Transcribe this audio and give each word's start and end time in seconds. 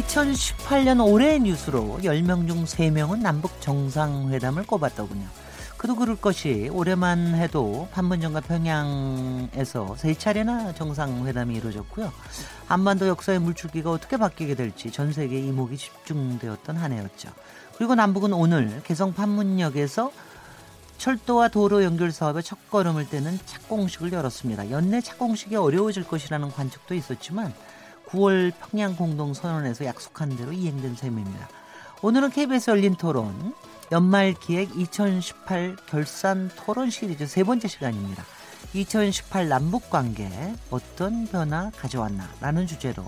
(2018년) 0.00 1.04
올해의 1.06 1.40
뉴스로 1.40 1.98
(10명) 2.02 2.46
중 2.46 2.64
(3명은) 2.64 3.20
남북 3.20 3.60
정상회담을 3.60 4.66
꼽았더군요. 4.66 5.26
그도 5.76 5.96
그럴 5.96 6.16
것이 6.16 6.68
올해만 6.72 7.36
해도 7.36 7.88
판문점과 7.92 8.40
평양에서 8.40 9.96
세 9.96 10.14
차례나 10.14 10.74
정상회담이 10.74 11.54
이루어졌고요. 11.56 12.12
한반도 12.66 13.08
역사의 13.08 13.38
물줄기가 13.38 13.90
어떻게 13.90 14.16
바뀌게 14.16 14.54
될지 14.56 14.90
전 14.90 15.12
세계 15.12 15.38
이목이 15.40 15.76
집중되었던 15.76 16.76
한 16.76 16.92
해였죠. 16.92 17.30
그리고 17.76 17.94
남북은 17.94 18.34
오늘 18.34 18.82
개성 18.84 19.14
판문역에서 19.14 20.12
철도와 20.98 21.48
도로 21.48 21.82
연결 21.82 22.12
사업의 22.12 22.42
첫 22.42 22.58
걸음을 22.70 23.08
떼는 23.08 23.38
착공식을 23.46 24.12
열었습니다. 24.12 24.70
연내 24.70 25.00
착공식이 25.00 25.56
어려워질 25.56 26.04
것이라는 26.04 26.50
관측도 26.50 26.94
있었지만 26.94 27.54
9월 28.10 28.52
평양 28.70 28.96
공동 28.96 29.34
선언에서 29.34 29.84
약속한 29.84 30.36
대로 30.36 30.52
이행된 30.52 30.96
셈입니다. 30.96 31.48
오늘은 32.02 32.30
KBS 32.30 32.70
열린 32.70 32.94
토론 32.94 33.54
연말 33.92 34.34
기획 34.34 34.76
2018 34.76 35.76
결산 35.86 36.50
토론 36.56 36.90
시리즈 36.90 37.26
세 37.26 37.44
번째 37.44 37.68
시간입니다. 37.68 38.24
2018 38.72 39.48
남북 39.48 39.90
관계 39.90 40.28
어떤 40.70 41.26
변화 41.26 41.70
가져왔나 41.76 42.28
라는 42.40 42.66
주제로 42.66 43.04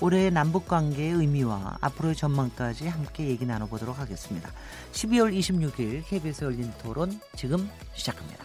올해의 0.00 0.30
남북 0.30 0.68
관계의 0.68 1.12
의미와 1.12 1.78
앞으로의 1.80 2.14
전망까지 2.16 2.88
함께 2.88 3.28
얘기 3.28 3.46
나눠보도록 3.46 3.98
하겠습니다. 3.98 4.50
12월 4.92 5.36
26일 5.36 6.04
KBS 6.06 6.44
열린 6.44 6.72
토론 6.82 7.20
지금 7.36 7.68
시작합니다. 7.94 8.44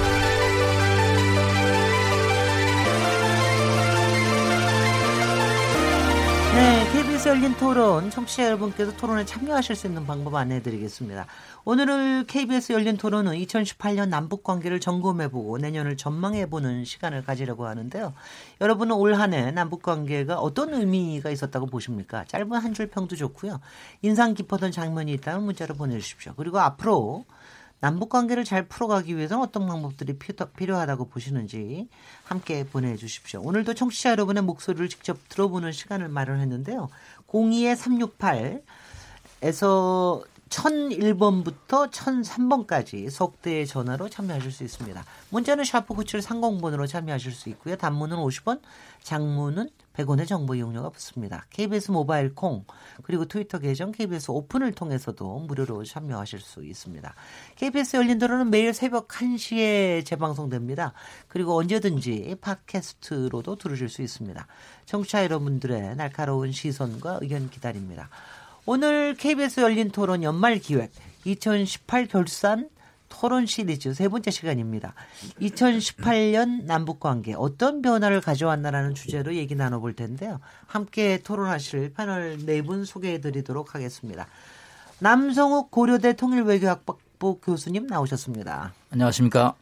열린 7.31 7.55
토론 7.55 8.09
청취자 8.09 8.45
여러분께서 8.47 8.91
토론에 8.97 9.23
참여하실 9.23 9.77
수 9.77 9.87
있는 9.87 10.05
방법 10.05 10.35
안내해 10.35 10.61
드리겠습니다. 10.61 11.27
오늘은 11.63 12.25
KBS 12.27 12.73
열린 12.73 12.97
토론은 12.97 13.31
2018년 13.31 14.09
남북 14.09 14.43
관계를 14.43 14.81
점검해 14.81 15.29
보고 15.29 15.57
내년을 15.57 15.95
전망해 15.95 16.49
보는 16.49 16.83
시간을 16.83 17.23
가지려고 17.23 17.67
하는데요. 17.67 18.13
여러분은 18.59 18.95
올 18.97 19.13
한 19.13 19.33
해 19.33 19.51
남북 19.51 19.81
관계가 19.81 20.39
어떤 20.39 20.73
의미가 20.73 21.29
있었다고 21.29 21.67
보십니까? 21.67 22.25
짧은 22.25 22.51
한 22.51 22.73
줄 22.73 22.87
평도 22.87 23.15
좋고요. 23.15 23.61
인상 24.01 24.33
깊었던 24.33 24.73
장면이 24.73 25.13
있다면 25.13 25.43
문자로 25.45 25.75
보내 25.75 25.97
주십시오. 25.97 26.33
그리고 26.35 26.59
앞으로 26.59 27.23
남북 27.79 28.09
관계를 28.09 28.43
잘 28.43 28.67
풀어가기 28.67 29.17
위해서는 29.17 29.41
어떤 29.41 29.65
방법들이 29.65 30.19
필요하다고 30.55 31.05
보시는지 31.09 31.89
함께 32.23 32.63
보내주십시오. 32.63 33.41
오늘도 33.41 33.73
청취자 33.73 34.11
여러분의 34.11 34.43
목소리를 34.43 34.87
직접 34.87 35.17
들어보는 35.29 35.71
시간을 35.71 36.07
마련했는데요. 36.07 36.89
02-368에서 37.31 40.23
1001번부터 40.51 41.89
1003번까지 41.89 43.09
속대의 43.09 43.65
전화로 43.65 44.09
참여하실 44.09 44.51
수 44.51 44.63
있습니다. 44.63 45.03
문자는 45.29 45.63
샤프 45.63 45.93
9730번으로 45.95 46.87
참여하실 46.87 47.31
수 47.31 47.49
있고요. 47.49 47.77
단문은 47.77 48.17
50원, 48.17 48.61
장문은 49.01 49.69
100원의 49.93 50.27
정보 50.27 50.55
이용료가 50.55 50.89
붙습니다. 50.89 51.45
KBS 51.49 51.91
모바일 51.91 52.33
콩 52.35 52.65
그리고 53.03 53.25
트위터 53.25 53.59
계정 53.59 53.91
KBS 53.91 54.31
오픈을 54.31 54.73
통해서도 54.73 55.39
무료로 55.39 55.83
참여하실 55.83 56.39
수 56.39 56.63
있습니다. 56.63 57.13
KBS 57.55 57.97
열린 57.97 58.19
도로는 58.19 58.51
매일 58.51 58.73
새벽 58.73 59.07
1시에 59.07 60.05
재방송됩니다. 60.05 60.93
그리고 61.27 61.57
언제든지 61.57 62.37
팟캐스트로도 62.41 63.57
들으실 63.57 63.89
수 63.89 64.01
있습니다. 64.01 64.47
청취자 64.85 65.23
여러분들의 65.23 65.95
날카로운 65.95 66.51
시선과 66.51 67.19
의견 67.21 67.49
기다립니다. 67.49 68.09
오늘 68.73 69.15
KBS 69.15 69.59
열린 69.59 69.91
토론 69.91 70.23
연말 70.23 70.57
기획 70.57 70.93
2018 71.25 72.07
결산 72.07 72.69
토론 73.09 73.45
시리즈 73.45 73.93
세 73.93 74.07
번째 74.07 74.31
시간입니다. 74.31 74.93
2018년 75.41 76.63
남북 76.63 77.01
관계 77.01 77.33
어떤 77.33 77.81
변화를 77.81 78.21
가져왔나라는 78.21 78.95
주제로 78.95 79.35
얘기 79.35 79.55
나눠볼 79.55 79.91
텐데요. 79.93 80.39
함께 80.67 81.17
토론하실 81.21 81.95
패널 81.95 82.37
네 82.45 82.61
분 82.61 82.85
소개해 82.85 83.19
드리도록 83.19 83.75
하겠습니다. 83.75 84.25
남성욱 84.99 85.69
고려대 85.69 86.13
통일외교학부 86.13 87.39
교수님 87.41 87.87
나오셨습니다. 87.87 88.73
안녕하십니까. 88.89 89.53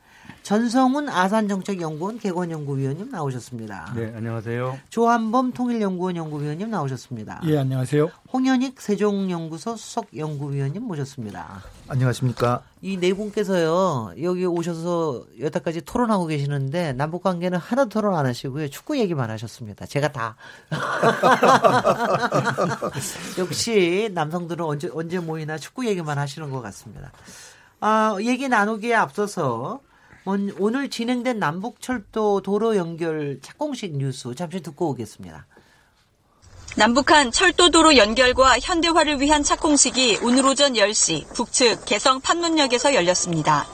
전성훈 0.54 1.10
아산정책연구원 1.10 2.18
개관연구위원님 2.18 3.12
나오셨습니다. 3.12 3.94
네, 3.96 4.12
안녕하세요. 4.16 4.80
조한범 4.90 5.52
통일연구원 5.54 6.16
연구위원님 6.16 6.72
나오셨습니다. 6.72 7.42
예, 7.44 7.60
안녕하세요. 7.60 8.10
홍현익 8.34 8.82
세종연구소 8.82 9.76
수석연구위원님 9.78 10.82
모셨습니다. 10.82 11.62
안녕하십니까. 11.88 12.64
이 12.82 12.98
네 12.98 13.14
분께서요, 13.14 14.14
여기 14.24 14.44
오셔서 14.48 15.24
여태까지 15.40 15.82
토론하고 15.82 16.26
계시는데, 16.26 16.94
남북관계는 16.94 17.60
하나도 17.60 17.90
토론 17.90 18.16
안 18.16 18.26
하시고요, 18.26 18.70
축구 18.70 18.98
얘기만 18.98 19.30
하셨습니다. 19.30 19.86
제가 19.86 20.12
다. 20.12 20.36
역시 23.38 24.10
남성들은 24.16 24.66
언제, 24.66 24.90
언제 24.92 25.20
모이나 25.20 25.60
축구 25.60 25.86
얘기만 25.86 26.18
하시는 26.18 26.50
것 26.50 26.60
같습니다. 26.64 27.12
아, 27.82 28.18
얘기 28.22 28.50
나누기에 28.50 28.96
앞서서 28.96 29.82
오늘 30.26 30.90
진행된 30.90 31.40
남북철도 31.40 32.42
도로 32.42 32.76
연결 32.76 33.40
착공식 33.42 33.98
뉴스 33.98 34.34
잠시 34.36 34.62
듣고 34.62 34.90
오겠습니다. 34.90 35.48
남북한 36.76 37.32
철도도로 37.32 37.98
연결과 37.98 38.60
현대화를 38.60 39.20
위한 39.20 39.44
착공식이 39.44 40.20
오늘 40.22 40.46
오전 40.46 40.74
10시 40.74 41.34
북측 41.34 41.86
개성 41.86 42.22
판문역에서 42.22 42.94
열렸습니다. 42.94 43.68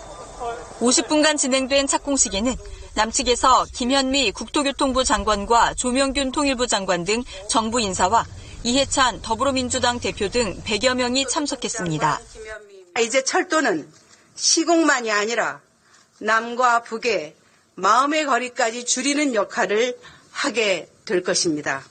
50분간 0.80 1.38
진행된 1.38 1.88
착공식에는 1.88 2.56
남측에서 2.96 3.66
김현미 3.74 4.32
국토교통부 4.32 5.04
장관과 5.04 5.74
조명균 5.74 6.32
통일부 6.32 6.68
장관 6.68 7.04
등 7.04 7.24
정부 7.50 7.82
인사와 7.82 8.26
이해찬 8.64 9.22
더불어민주당 9.22 10.00
대표 10.00 10.30
등 10.30 10.62
100여 10.64 10.96
명이 10.96 11.28
참석했습니다. 11.28 12.20
이제 13.02 13.24
철도는 13.24 13.92
시공만이 14.36 15.12
아니라 15.12 15.62
남과 16.20 16.84
북의 16.84 17.36
마음의 17.76 18.26
거리까지 18.26 18.86
줄이는 18.86 19.36
역할을 19.36 19.98
하게 20.32 20.90
될 21.06 21.24
것입니다. 21.24 21.84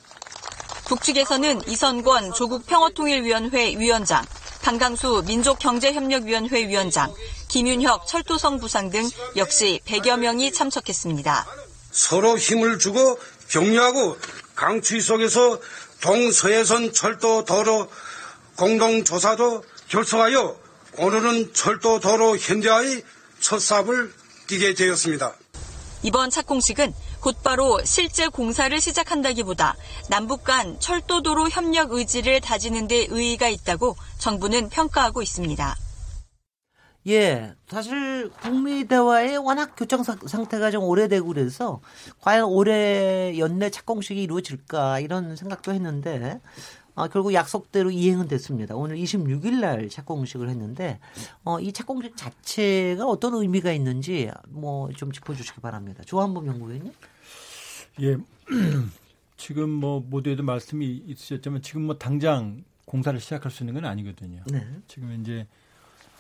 북측에서는 0.87 1.69
이선권 1.69 2.33
조국 2.35 2.67
평화통일위원회 2.67 3.77
위원장, 3.79 4.25
강강수 4.63 5.25
민족경제협력위원회 5.27 6.69
위원장, 6.69 7.13
김윤혁 7.49 8.07
철도성 8.07 8.59
부상 8.59 8.91
등 8.91 9.09
역시 9.37 9.81
100여 9.87 10.19
명이 10.19 10.53
참석했습니다. 10.53 11.47
서로 11.91 12.37
힘을 12.37 12.79
주고 12.79 13.19
격려하고 13.49 14.19
강추위 14.55 15.01
속에서 15.01 15.61
동서해선 16.01 16.93
철도 16.93 17.45
도로 17.45 17.89
공동조사도 18.57 19.65
결성하여 19.89 20.57
오늘은 20.99 21.55
철도 21.55 22.01
도로 22.01 22.37
현대화의 22.37 23.03
첫 23.45 23.61
삽을 23.61 24.11
뛰게 24.47 24.73
되었습니다. 24.73 25.35
이번 26.03 26.31
착공식은 26.31 26.95
곧바로 27.21 27.79
실제 27.85 28.27
공사를 28.27 28.81
시작한다기보다 28.81 29.77
남북 30.09 30.45
간 30.45 30.81
철도도로 30.81 31.51
협력 31.51 31.93
의지를 31.93 32.41
다지는 32.41 32.89
데 32.89 33.07
의의가 33.07 33.49
있다고 33.49 33.97
정부는 34.17 34.71
평가하고 34.71 35.21
있습니다. 35.21 35.77
예, 37.09 37.53
사실 37.69 38.31
북미 38.41 38.87
대화의 38.89 39.37
워낙 39.37 39.75
교정 39.77 40.03
상태가 40.03 40.71
좀 40.71 40.85
오래되고 40.85 41.27
그래서 41.27 41.83
과연 42.23 42.47
올해 42.47 43.39
연내 43.39 43.69
착공식이 43.69 44.23
이루어질까 44.23 45.01
이런 45.01 45.37
생각도 45.37 45.75
했는데 45.75 46.41
어, 46.95 47.09
결국 47.09 47.35
약속대로 47.35 47.91
이행은 47.91 48.29
됐습니다. 48.29 48.77
오늘 48.77 48.97
26일 48.97 49.61
날 49.61 49.89
착공식을 49.89 50.49
했는데 50.49 51.01
어, 51.45 51.59
이 51.61 51.73
착공식 51.73 52.17
자체가 52.17 53.07
어떤 53.07 53.35
의미가 53.35 53.73
있는지 53.73 54.31
뭐 54.49 54.89
좀 54.97 55.11
짚어주시기 55.13 55.61
바랍니다. 55.61 56.03
조한범 56.07 56.47
연구위원님. 56.47 56.93
예, 58.01 58.17
지금 59.37 59.71
뭐 59.71 60.05
모두에도 60.09 60.43
말씀이 60.43 61.03
있으셨지만 61.07 61.63
지금 61.63 61.83
뭐 61.83 61.99
당장 61.99 62.65
공사를 62.85 63.19
시작할 63.19 63.51
수 63.51 63.63
있는 63.63 63.75
건 63.75 63.85
아니거든요. 63.87 64.43
네. 64.51 64.67
지금 64.87 65.19
이제 65.21 65.47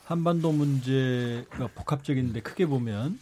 한반도 0.04 0.52
문제가 0.52 1.68
복합적인데 1.74 2.40
크게 2.40 2.66
보면 2.66 3.18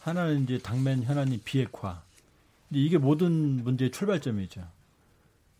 하나는 0.00 0.44
이제 0.44 0.58
당면 0.58 1.02
현안이 1.02 1.38
비핵화. 1.38 2.02
이게 2.70 2.98
모든 2.98 3.64
문제의 3.64 3.90
출발점이죠. 3.90 4.62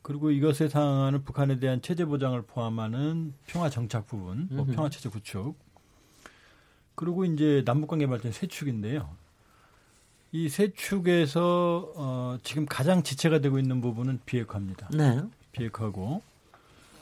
그리고 0.09 0.31
이것에 0.31 0.69
상하는 0.71 1.23
북한에 1.23 1.59
대한 1.61 1.83
체제 1.83 2.07
보장을 2.07 2.41
포함하는 2.41 3.35
평화 3.47 3.69
정착 3.69 4.07
부분, 4.07 4.49
뭐 4.51 4.65
평화 4.65 4.89
체제 4.89 5.11
구축. 5.11 5.55
그리고 6.95 7.27
이제 7.27 7.63
남북 7.67 7.89
관계 7.89 8.07
발전 8.07 8.33
세 8.33 8.47
축인데요. 8.47 9.07
이 10.33 10.49
세 10.49 10.73
축에서 10.73 11.93
어 11.95 12.39
지금 12.43 12.65
가장 12.65 13.03
지체가 13.03 13.41
되고 13.41 13.59
있는 13.59 13.83
부분은 13.83 14.21
비핵화입니다. 14.25 14.89
네. 14.95 15.21
비핵화고 15.53 16.23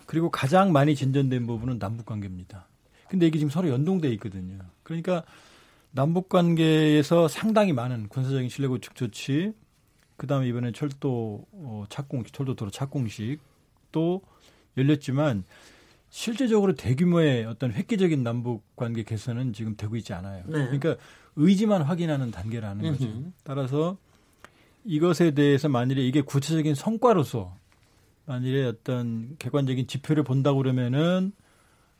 그리고 0.06 0.28
가장 0.30 0.72
많이 0.72 0.96
진전된 0.96 1.46
부분은 1.46 1.78
남북 1.78 2.06
관계입니다. 2.06 2.66
근데 3.08 3.28
이게 3.28 3.38
지금 3.38 3.50
서로 3.50 3.68
연동돼 3.68 4.08
있거든요. 4.14 4.58
그러니까 4.82 5.22
남북 5.92 6.28
관계에서 6.28 7.28
상당히 7.28 7.72
많은 7.72 8.08
군사적인 8.08 8.48
신뢰 8.48 8.66
구축 8.68 8.96
조치, 8.96 9.52
그다음에 10.16 10.48
이번에 10.48 10.72
철도 10.72 11.46
어, 11.52 11.84
착공식, 11.88 12.32
철도 12.32 12.54
도로 12.54 12.70
착공식 12.70 13.40
또 13.92 14.22
열렸지만 14.76 15.44
실제적으로 16.10 16.74
대규모의 16.74 17.44
어떤 17.44 17.72
획기적인 17.72 18.22
남북 18.22 18.62
관계 18.76 19.02
개선은 19.02 19.52
지금 19.52 19.76
되고 19.76 19.96
있지 19.96 20.12
않아요. 20.14 20.44
네. 20.46 20.52
그러니까 20.52 20.96
의지만 21.36 21.82
확인하는 21.82 22.30
단계라는 22.30 22.92
거죠. 22.92 23.22
따라서 23.42 23.98
이것에 24.84 25.32
대해서 25.32 25.68
만일에 25.68 26.02
이게 26.02 26.22
구체적인 26.22 26.74
성과로서 26.74 27.54
만일에 28.24 28.64
어떤 28.64 29.36
객관적인 29.38 29.86
지표를 29.86 30.22
본다고 30.22 30.58
그러면은 30.58 31.32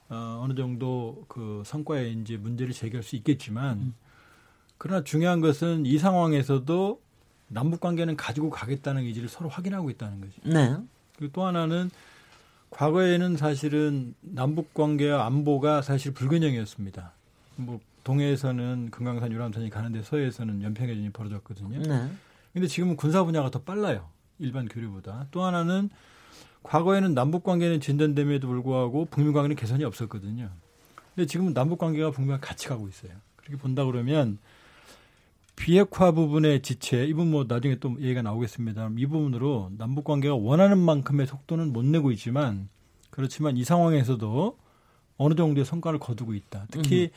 어, 0.09 0.41
어느 0.43 0.55
정도 0.55 1.25
그 1.29 1.63
성과에 1.67 2.11
이제 2.11 2.37
문제를 2.37 2.73
제기할 2.73 3.03
수 3.03 3.17
있겠지만 3.17 3.79
음. 3.79 3.95
그러나 4.79 5.03
중요한 5.03 5.41
것은 5.41 5.85
이 5.85 5.99
상황에서도 5.99 7.01
남북 7.49 7.81
관계는 7.81 8.17
가지고 8.17 8.51
가겠다는 8.51 9.03
의지를 9.03 9.29
서로 9.29 9.49
확인하고 9.49 9.91
있다는 9.91 10.21
거죠. 10.21 10.35
네. 10.45 10.77
그리고 11.17 11.33
또 11.33 11.45
하나는 11.45 11.91
과거에는 12.71 13.37
사실은 13.37 14.15
남북 14.21 14.75
관계와 14.75 15.25
안보가 15.27 15.83
사실 15.83 16.13
불균형이었습니다. 16.13 17.13
뭐 17.57 17.81
동해에서는 18.05 18.91
금강산 18.91 19.33
유람선이 19.33 19.71
가는데 19.71 20.03
서해에서는 20.03 20.63
연평해전이 20.63 21.11
벌어졌거든요. 21.11 21.83
네. 21.83 22.11
근데 22.53 22.67
지금은 22.69 22.97
군사 22.97 23.25
분야가 23.25 23.51
더 23.51 23.61
빨라요. 23.61 24.09
일반 24.39 24.69
교류보다. 24.69 25.27
또 25.31 25.45
하나는 25.45 25.91
과거에는 26.63 27.15
남북 27.15 27.45
관계는 27.45 27.81
진전됨에도 27.81 28.49
불구하고 28.49 29.07
북미 29.07 29.33
관계는 29.33 29.57
개선이 29.57 29.85
없었거든요. 29.85 30.51
근데 31.15 31.27
지금은 31.27 31.55
남북 31.55 31.79
관계가 31.79 32.11
북미와 32.11 32.41
같이 32.41 32.69
가고 32.69 32.89
있어요. 32.89 33.13
그렇게 33.37 33.57
본다 33.57 33.85
그러면 33.85 34.39
비핵화 35.57 36.13
부분의 36.13 36.63
지체, 36.63 37.05
이 37.07 37.13
부분 37.13 37.31
뭐 37.31 37.45
나중에 37.49 37.77
또 37.77 37.97
얘기가 37.99 38.23
나오겠습니다. 38.23 38.91
이 38.97 39.07
부분으로 39.07 39.73
남북 39.79 40.05
관계가 40.05 40.35
원하는 40.35 40.79
만큼의 40.79 41.27
속도는 41.27 41.73
못 41.73 41.85
내고 41.85 42.13
있지만 42.13 42.69
그렇지만 43.11 43.57
이 43.57 43.65
상황에서도 43.65 44.59
어느 45.17 45.35
정도의 45.35 45.65
성과를 45.65 45.99
거두고 45.99 46.35
있다. 46.35 46.67
특히 46.71 47.05
음. 47.05 47.09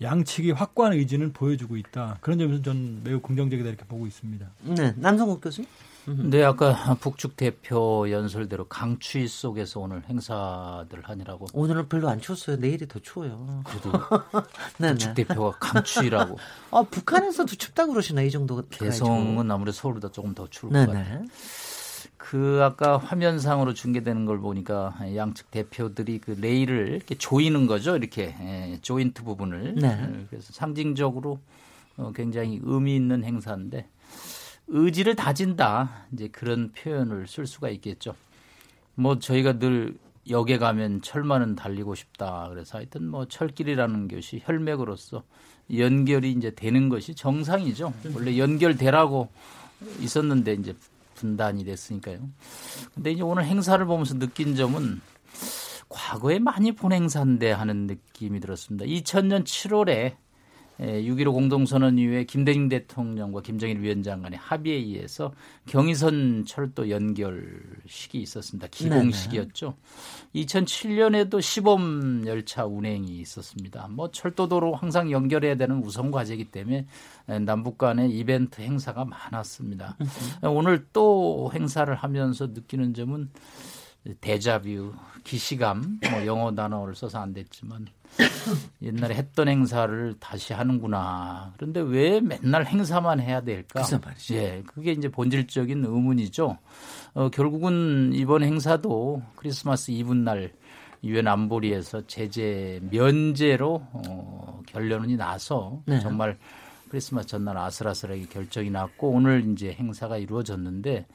양측이 0.00 0.52
확고한 0.52 0.92
의지는 0.92 1.32
보여주고 1.32 1.76
있다. 1.76 2.18
그런 2.20 2.38
점에서 2.38 2.62
저는 2.62 3.00
매우 3.02 3.20
긍정적이다 3.20 3.68
이렇게 3.68 3.84
보고 3.86 4.06
있습니다. 4.06 4.46
네, 4.76 4.92
남성국 4.96 5.40
교수님. 5.40 5.68
네, 6.16 6.42
아까 6.42 6.96
북측 7.00 7.36
대표 7.36 8.10
연설대로 8.10 8.66
강추위 8.68 9.28
속에서 9.28 9.80
오늘 9.80 10.02
행사들 10.08 11.02
하느라고. 11.02 11.46
오늘은 11.52 11.88
별로 11.88 12.08
안 12.08 12.20
추웠어요. 12.20 12.56
내일이 12.56 12.88
더 12.88 12.98
추워요. 12.98 13.62
그래도 13.64 13.92
네, 14.78 14.90
북측 14.90 15.08
네. 15.08 15.24
대표가 15.24 15.58
강추위라고. 15.58 16.38
아, 16.72 16.82
북한에서도 16.82 17.54
춥다 17.56 17.86
그러시나 17.86 18.22
이 18.22 18.30
정도. 18.30 18.62
개성은 18.70 19.50
아무래도 19.50 19.72
서울보다 19.72 20.10
조금 20.10 20.34
더 20.34 20.48
추울 20.48 20.72
네네. 20.72 20.86
것 20.86 20.92
같아요. 20.92 21.24
그 22.16 22.60
아까 22.62 22.98
화면상으로 22.98 23.74
중계되는 23.74 24.26
걸 24.26 24.38
보니까 24.38 24.94
양측 25.14 25.50
대표들이 25.50 26.18
그 26.18 26.32
레일을 26.32 26.88
이렇게 26.88 27.14
조이는 27.16 27.66
거죠. 27.66 27.96
이렇게 27.96 28.34
예, 28.40 28.78
조인트 28.82 29.22
부분을. 29.24 29.76
네. 29.76 30.26
그래서 30.28 30.52
상징적으로 30.52 31.38
어, 31.96 32.12
굉장히 32.14 32.60
의미 32.62 32.96
있는 32.96 33.24
행사인데 33.24 33.88
의지를 34.68 35.16
다진다 35.16 36.06
이제 36.12 36.28
그런 36.28 36.72
표현을 36.72 37.26
쓸 37.26 37.46
수가 37.46 37.70
있겠죠. 37.70 38.14
뭐 38.94 39.18
저희가 39.18 39.58
늘 39.58 39.96
역에 40.28 40.58
가면 40.58 41.02
철만은 41.02 41.56
달리고 41.56 41.94
싶다. 41.94 42.48
그래서 42.50 42.78
하여튼 42.78 43.08
뭐 43.08 43.26
철길이라는 43.26 44.08
것이 44.08 44.42
혈맥으로서 44.44 45.22
연결이 45.76 46.32
이제 46.32 46.54
되는 46.54 46.88
것이 46.88 47.14
정상이죠. 47.14 47.92
원래 48.14 48.38
연결되라고 48.38 49.28
있었는데 50.00 50.54
이제 50.54 50.74
분단이 51.14 51.64
됐으니까요. 51.64 52.20
근데 52.94 53.12
이제 53.12 53.22
오늘 53.22 53.44
행사를 53.44 53.84
보면서 53.84 54.18
느낀 54.18 54.54
점은 54.54 55.00
과거에 55.88 56.38
많이 56.38 56.72
본 56.72 56.92
행사인데 56.92 57.50
하는 57.52 57.86
느낌이 57.86 58.40
들었습니다. 58.40 58.84
2000년 58.84 59.44
7월에 59.44 60.16
6.15 60.78 61.20
예, 61.20 61.24
공동선언 61.24 61.98
이후에 61.98 62.24
김대중 62.24 62.68
대통령과 62.68 63.42
김정일 63.42 63.80
위원장 63.80 64.22
간의 64.22 64.38
합의에 64.38 64.76
의해서 64.76 65.32
경의선 65.66 66.44
철도 66.46 66.88
연결식이 66.88 68.20
있었습니다. 68.20 68.68
기공식이었죠. 68.70 69.74
네네. 70.32 70.44
2007년에도 70.46 71.42
시범 71.42 72.26
열차 72.26 72.64
운행이 72.64 73.18
있었습니다. 73.18 73.88
뭐 73.90 74.12
철도도로 74.12 74.76
항상 74.76 75.10
연결해야 75.10 75.56
되는 75.56 75.82
우선 75.82 76.12
과제이기 76.12 76.44
때문에 76.52 76.86
남북 77.44 77.78
간의 77.78 78.10
이벤트 78.10 78.60
행사가 78.60 79.04
많았습니다. 79.04 79.96
오늘 80.42 80.86
또 80.92 81.50
행사를 81.52 81.92
하면서 81.92 82.46
느끼는 82.46 82.94
점은 82.94 83.30
데자뷰, 84.20 84.94
기시감, 85.24 85.98
뭐 86.10 86.24
영어 86.24 86.54
단어를 86.54 86.94
써서 86.94 87.18
안 87.18 87.32
됐지만 87.32 87.86
옛날에 88.82 89.14
했던 89.14 89.48
행사를 89.48 90.14
다시 90.18 90.52
하는구나. 90.52 91.52
그런데 91.56 91.80
왜 91.80 92.20
맨날 92.20 92.66
행사만 92.66 93.20
해야 93.20 93.40
될까? 93.40 93.80
말이죠. 94.02 94.34
예, 94.34 94.62
그게 94.66 94.92
이제 94.92 95.08
본질적인 95.08 95.84
의문이죠. 95.84 96.58
어, 97.14 97.28
결국은 97.30 98.12
이번 98.14 98.42
행사도 98.42 99.22
크리스마스 99.36 99.90
이브날 99.90 100.52
유엔 101.04 101.28
안보리에서 101.28 102.06
제재 102.06 102.80
면제로 102.90 103.82
어, 103.92 104.62
결론이 104.66 105.16
나서 105.16 105.80
네. 105.86 106.00
정말 106.00 106.36
크리스마스 106.88 107.28
전날 107.28 107.56
아슬아슬하게 107.58 108.26
결정이 108.26 108.70
났고 108.70 109.10
오늘 109.10 109.52
이제 109.52 109.72
행사가 109.72 110.18
이루어졌는데 110.18 111.06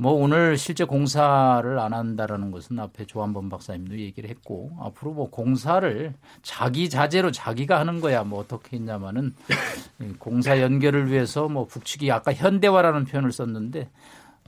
뭐 0.00 0.12
오늘 0.12 0.56
실제 0.56 0.84
공사를 0.84 1.76
안 1.76 1.92
한다라는 1.92 2.52
것은 2.52 2.78
앞에 2.78 3.04
조한범 3.04 3.48
박사님도 3.48 3.98
얘기를 3.98 4.30
했고 4.30 4.70
앞으로 4.80 5.12
뭐 5.12 5.28
공사를 5.28 6.14
자기 6.42 6.88
자재로 6.88 7.32
자기가 7.32 7.80
하는 7.80 8.00
거야 8.00 8.22
뭐 8.22 8.38
어떻게 8.38 8.76
했냐마는 8.76 9.34
공사 10.20 10.60
연결을 10.60 11.10
위해서 11.10 11.48
뭐 11.48 11.66
북측이 11.66 12.12
아까 12.12 12.32
현대화라는 12.32 13.06
표현을 13.06 13.32
썼는데 13.32 13.90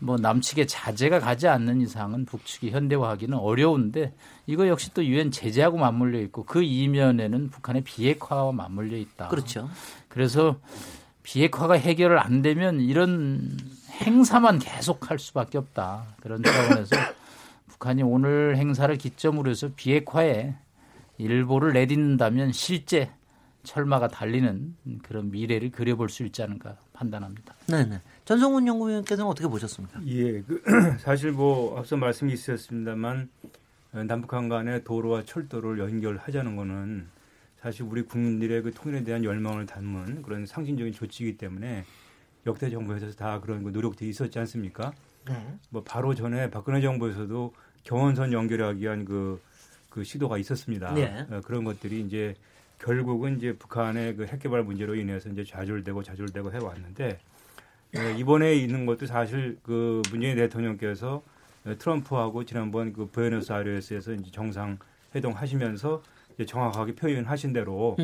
뭐 0.00 0.16
남측의 0.18 0.68
자재가 0.68 1.18
가지 1.18 1.48
않는 1.48 1.80
이상은 1.80 2.26
북측이 2.26 2.70
현대화하기는 2.70 3.36
어려운데 3.36 4.14
이거 4.46 4.68
역시 4.68 4.94
또 4.94 5.04
유엔 5.04 5.32
제재하고 5.32 5.78
맞물려 5.78 6.20
있고 6.20 6.44
그 6.44 6.62
이면에는 6.62 7.50
북한의 7.50 7.82
비핵화와 7.82 8.52
맞물려 8.52 8.96
있다. 8.96 9.26
그렇죠. 9.26 9.68
그래서 10.08 10.60
비핵화가 11.24 11.74
해결을 11.74 12.18
안 12.18 12.40
되면 12.40 12.80
이런 12.80 13.50
행사만 14.00 14.58
계속 14.58 15.10
할 15.10 15.18
수밖에 15.18 15.58
없다. 15.58 16.06
그런 16.20 16.42
차원에서 16.42 16.96
북한이 17.68 18.02
오늘 18.02 18.56
행사를 18.56 18.94
기점으로 18.96 19.50
해서 19.50 19.70
비핵화에 19.76 20.54
일보를 21.18 21.74
내딛는다면 21.74 22.52
실제 22.52 23.10
철마가 23.62 24.08
달리는 24.08 24.74
그런 25.02 25.30
미래를 25.30 25.70
그려볼 25.70 26.08
수 26.08 26.24
있지 26.24 26.42
않을까 26.42 26.76
판단합니다. 26.94 27.54
네네. 27.66 28.00
전성훈 28.24 28.66
연구위원께서는 28.66 29.30
어떻게 29.30 29.46
보셨습니까? 29.48 30.00
예, 30.06 30.40
그, 30.40 30.62
사실 30.98 31.32
뭐 31.32 31.78
앞서 31.78 31.96
말씀이 31.96 32.32
있었습니다만 32.32 33.28
남북한 34.06 34.48
간의 34.48 34.84
도로와 34.84 35.24
철도를 35.24 35.78
연결하자는 35.78 36.56
거는 36.56 37.08
사실 37.60 37.82
우리 37.82 38.02
국민들의 38.02 38.62
그 38.62 38.72
통일에 38.72 39.04
대한 39.04 39.24
열망을 39.24 39.66
담은 39.66 40.22
그런 40.22 40.46
상징적인 40.46 40.94
조치이기 40.94 41.36
때문에 41.36 41.84
역대 42.46 42.70
정부에서 42.70 43.10
다 43.12 43.40
그런 43.40 43.62
그 43.62 43.70
노력들이 43.70 44.10
있었지 44.10 44.38
않습니까? 44.38 44.92
네. 45.28 45.58
뭐 45.70 45.82
바로 45.82 46.14
전에 46.14 46.50
박근혜 46.50 46.80
정부에서도 46.80 47.54
경원선 47.84 48.32
연결하기 48.32 48.80
위한 48.80 49.04
그, 49.04 49.40
그 49.88 50.04
시도가 50.04 50.38
있었습니다. 50.38 50.94
네. 50.94 51.26
어, 51.30 51.40
그런 51.44 51.64
것들이 51.64 52.00
이제 52.00 52.34
결국은 52.78 53.36
이제 53.36 53.52
북한의 53.52 54.16
그 54.16 54.26
핵개발 54.26 54.62
문제로 54.64 54.94
인해서 54.94 55.28
이제 55.28 55.44
좌절되고 55.44 56.02
좌절되고 56.02 56.52
해왔는데 56.52 57.18
예, 57.98 58.14
이번에 58.16 58.54
있는 58.54 58.86
것도 58.86 59.06
사실 59.06 59.58
그 59.62 60.00
문재인 60.10 60.36
대통령께서 60.36 61.22
트럼프하고 61.78 62.44
지난번 62.44 62.92
그 62.92 63.06
부에노스 63.06 63.52
아이레스에서 63.52 64.14
이제 64.14 64.30
정상 64.30 64.78
회동 65.14 65.32
하시면서 65.32 66.02
이제 66.34 66.46
정확하게 66.46 66.94
표현하신 66.94 67.52
대로 67.52 67.96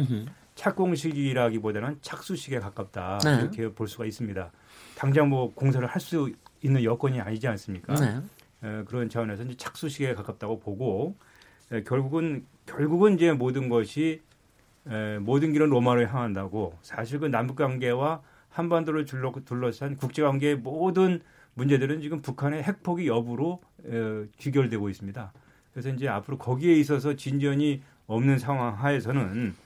착공식이라기보다는 0.57 1.99
착수식에 2.01 2.59
가깝다 2.59 3.19
네. 3.25 3.41
이렇게 3.43 3.69
볼 3.73 3.87
수가 3.87 4.05
있습니다. 4.07 4.51
당장 4.97 5.29
뭐 5.29 5.55
공사를 5.55 5.87
할 5.87 6.01
수 6.01 6.33
있는 6.63 6.83
여건이 6.83 7.21
아니지 7.21 7.47
않습니까? 7.49 7.95
네. 7.95 8.21
에, 8.65 8.83
그런 8.85 9.09
차원에서 9.09 9.45
이제 9.45 9.57
착수식에 9.57 10.15
가깝다고 10.15 10.59
보고 10.61 11.15
에, 11.71 11.83
결국은 11.85 12.45
결국은 12.65 13.15
이제 13.15 13.33
모든 13.33 13.69
것이 13.69 14.23
에, 14.89 15.19
모든 15.19 15.53
길은 15.53 15.69
로마로 15.69 16.07
향한다고 16.07 16.77
사실 16.83 17.21
그 17.21 17.27
남북 17.27 17.57
관계와 17.57 18.23
한반도를 18.49 19.05
둘러, 19.05 19.33
둘러싼 19.45 19.97
국제 19.97 20.23
관계의 20.23 20.57
모든 20.57 21.21
문제들은 21.55 22.01
지금 22.01 22.23
북한의 22.23 22.63
핵포기 22.63 23.07
여부로 23.07 23.61
에, 23.85 24.25
귀결되고 24.39 24.89
있습니다. 24.89 25.33
그래서 25.73 25.91
이제 25.91 26.09
앞으로 26.09 26.39
거기에 26.39 26.75
있어서 26.75 27.15
진전이 27.15 27.83
없는 28.07 28.39
상황 28.39 28.75
하에서는 28.83 29.53
어, 29.53 29.66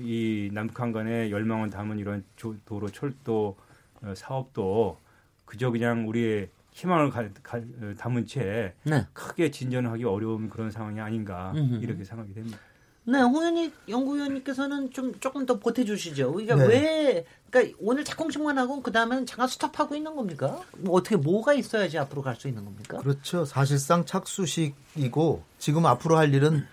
이 0.00 0.50
남북한 0.52 0.92
간의 0.92 1.30
열망을 1.30 1.70
담은 1.70 1.98
이런 1.98 2.24
도로 2.64 2.88
철도 2.88 3.56
어, 4.02 4.14
사업도 4.14 4.98
그저 5.44 5.70
그냥 5.70 6.08
우리의 6.08 6.48
희망을 6.72 7.10
가, 7.10 7.28
가, 7.42 7.60
담은 7.98 8.26
채 8.26 8.74
네. 8.82 9.06
크게 9.12 9.50
진전하기 9.50 10.04
어려운 10.04 10.48
그런 10.48 10.70
상황이 10.70 11.00
아닌가 11.00 11.52
음흠. 11.54 11.82
이렇게 11.82 12.04
생각이 12.04 12.34
됩니다. 12.34 12.58
네, 13.06 13.20
홍현희 13.20 13.72
연구위원님께서는 13.88 14.90
좀 14.90 15.14
조금 15.20 15.44
더 15.44 15.58
보태주시죠. 15.58 16.32
그러니까 16.32 16.56
네. 16.56 16.66
왜, 16.66 17.26
그러니까 17.50 17.76
오늘 17.80 18.02
착공식만 18.02 18.56
하고 18.56 18.82
그 18.82 18.90
다음에는 18.90 19.26
잠깐 19.26 19.46
스톱하고 19.46 19.94
있는 19.94 20.16
겁니까? 20.16 20.58
뭐 20.78 20.96
어떻게 20.96 21.16
뭐가 21.16 21.52
있어야지 21.52 21.98
앞으로 21.98 22.22
갈 22.22 22.34
수 22.36 22.48
있는 22.48 22.64
겁니까? 22.64 22.98
그렇죠. 22.98 23.44
사실상 23.44 24.06
착수식이고 24.06 25.42
지금 25.58 25.84
앞으로 25.86 26.16
할 26.16 26.32
일은 26.34 26.66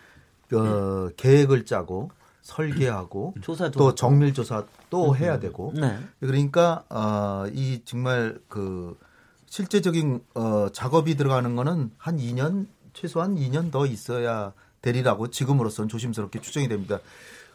어, 0.54 1.10
계획을 1.18 1.66
짜고 1.66 2.12
설계하고 2.42 3.36
조사도 3.42 3.80
또 3.80 3.96
정밀 3.96 4.34
조사 4.34 4.66
또 4.90 5.16
해야 5.16 5.40
되고 5.40 5.74
네. 5.76 5.98
그러니까 6.20 6.84
어, 6.90 7.46
이 7.54 7.82
정말 7.86 8.40
그 8.48 8.98
실제적인 9.46 10.24
어, 10.34 10.70
작업이 10.72 11.16
들어가는 11.16 11.56
거는 11.56 11.92
한 11.98 12.18
2년 12.18 12.68
최소한 12.94 13.36
2년 13.36 13.72
더 13.72 13.86
있어야 13.86 14.54
되리라고 14.82 15.30
지금으로서는 15.30 15.88
조심스럽게 15.88 16.42
추정이 16.42 16.68
됩니다. 16.68 17.00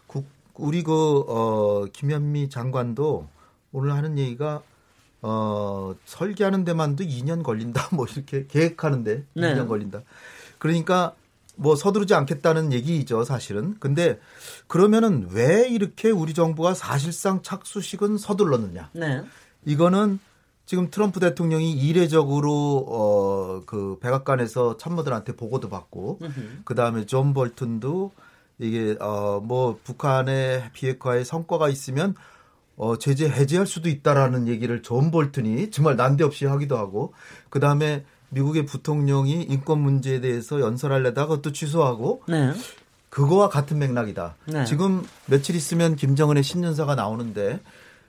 국, 0.06 0.26
우리 0.54 0.82
그 0.82 1.24
어, 1.28 1.86
김현미 1.92 2.48
장관도 2.48 3.28
오늘 3.72 3.92
하는 3.92 4.18
얘기가 4.18 4.62
어, 5.22 5.94
설계하는 6.04 6.64
데만도 6.64 7.04
2년 7.04 7.42
걸린다 7.42 7.88
뭐 7.94 8.06
이렇게 8.06 8.46
계획하는데 8.46 9.24
네. 9.34 9.54
2년 9.54 9.68
걸린다. 9.68 10.02
그러니까 10.58 11.14
뭐 11.56 11.74
서두르지 11.74 12.14
않겠다는 12.14 12.72
얘기죠, 12.72 13.24
사실은. 13.24 13.76
근데 13.80 14.18
그러면은 14.66 15.28
왜 15.30 15.68
이렇게 15.68 16.10
우리 16.10 16.34
정부가 16.34 16.74
사실상 16.74 17.42
착수식은 17.42 18.18
서둘렀느냐? 18.18 18.90
네. 18.92 19.22
이거는 19.64 20.20
지금 20.66 20.90
트럼프 20.90 21.20
대통령이 21.20 21.72
이례적으로 21.72 22.86
어 22.88 23.46
그 23.66 23.98
백악관에서 24.00 24.76
참모들한테 24.76 25.34
보고도 25.34 25.68
받고 25.70 26.18
그 26.64 26.74
다음에 26.74 27.06
존 27.06 27.32
볼튼도 27.34 28.12
이게 28.58 28.96
어 29.00 29.40
뭐 29.42 29.78
북한의 29.82 30.70
비핵화에 30.72 31.24
성과가 31.24 31.68
있으면 31.70 32.14
어 32.76 32.98
제재 32.98 33.28
해제할 33.28 33.66
수도 33.66 33.88
있다라는 33.88 34.46
얘기를 34.48 34.82
존 34.82 35.10
볼튼이 35.10 35.70
정말 35.70 35.96
난데없이 35.96 36.44
하기도 36.46 36.76
하고 36.76 37.14
그 37.48 37.60
다음에 37.60 38.04
미국의 38.36 38.66
부통령이 38.66 39.44
인권 39.44 39.80
문제에 39.80 40.20
대해서 40.20 40.60
연설하려다가 40.60 41.28
그것도 41.28 41.52
취소하고 41.52 42.22
네. 42.28 42.52
그거와 43.08 43.48
같은 43.48 43.78
맥락이다. 43.78 44.34
네. 44.46 44.64
지금 44.66 45.02
며칠 45.24 45.56
있으면 45.56 45.96
김정은의 45.96 46.42
신년사가 46.42 46.96
나오는데 46.96 47.60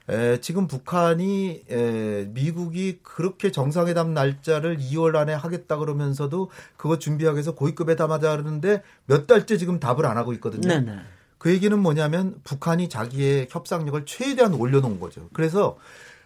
에, 0.09 0.41
지금 0.41 0.67
북한이 0.67 1.63
에, 1.69 2.25
미국이 2.33 2.99
그렇게 3.03 3.51
정상회담 3.51 4.13
날짜를 4.13 4.77
2월 4.79 5.15
안에 5.15 5.33
하겠다 5.33 5.77
그러면서도 5.77 6.49
그거 6.75 6.99
준비하기 6.99 7.35
위해서 7.35 7.55
고위급에 7.55 7.95
담아자는데 7.95 8.83
몇 9.05 9.27
달째 9.27 9.57
지금 9.57 9.79
답을 9.79 10.05
안 10.05 10.17
하고 10.17 10.33
있거든요. 10.33 10.67
네네. 10.67 10.91
네. 10.91 11.01
그 11.37 11.51
얘기는 11.51 11.77
뭐냐면 11.79 12.35
북한이 12.43 12.89
자기의 12.89 13.47
협상력을 13.49 14.05
최대한 14.05 14.53
올려놓은 14.53 14.99
거죠. 14.99 15.29
그래서 15.31 15.77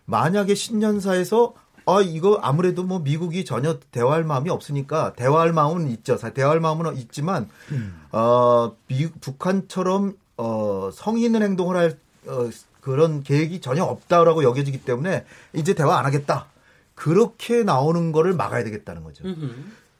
만약에 0.05 0.55
신년사에서 0.55 1.53
아 1.91 2.01
이거 2.01 2.39
아무래도 2.41 2.83
뭐 2.83 2.99
미국이 2.99 3.45
전혀 3.45 3.79
대화할 3.91 4.23
마음이 4.23 4.49
없으니까 4.49 5.13
대화할 5.13 5.53
마음은 5.53 5.89
있죠. 5.91 6.17
대화할 6.17 6.59
마음은 6.59 6.95
있지만 6.97 7.49
음. 7.71 8.01
어 8.11 8.75
미, 8.87 9.09
북한처럼 9.09 10.15
어 10.37 10.89
성의 10.93 11.23
있는 11.23 11.41
행동을 11.43 11.75
할 11.77 11.97
어, 12.27 12.49
그런 12.81 13.23
계획이 13.23 13.61
전혀 13.61 13.83
없다라고 13.83 14.43
여겨지기 14.43 14.83
때문에 14.83 15.25
이제 15.53 15.73
대화 15.73 15.97
안 15.97 16.05
하겠다. 16.05 16.47
그렇게 16.95 17.63
나오는 17.63 18.11
거를 18.11 18.33
막아야 18.33 18.63
되겠다는 18.63 19.03
거죠. 19.03 19.25
음흠. 19.25 19.53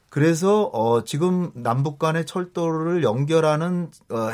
그래서 0.10 0.64
어 0.74 1.04
지금 1.04 1.52
남북 1.54 2.00
간의 2.00 2.26
철도를 2.26 3.04
연결하는 3.04 3.90
어 4.10 4.30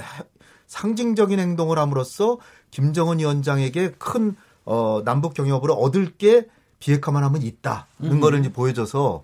상징적인 0.67 1.39
행동을 1.39 1.79
함으로써 1.79 2.37
김정은 2.71 3.19
위원장에게 3.19 3.93
큰 3.97 4.35
어, 4.65 5.01
남북 5.05 5.33
경협으로 5.33 5.73
얻을 5.73 6.17
게 6.17 6.45
비핵화만 6.79 7.23
하면 7.23 7.41
있다는 7.41 7.83
음. 8.03 8.19
거를 8.19 8.39
이제 8.39 8.51
보여줘서 8.51 9.23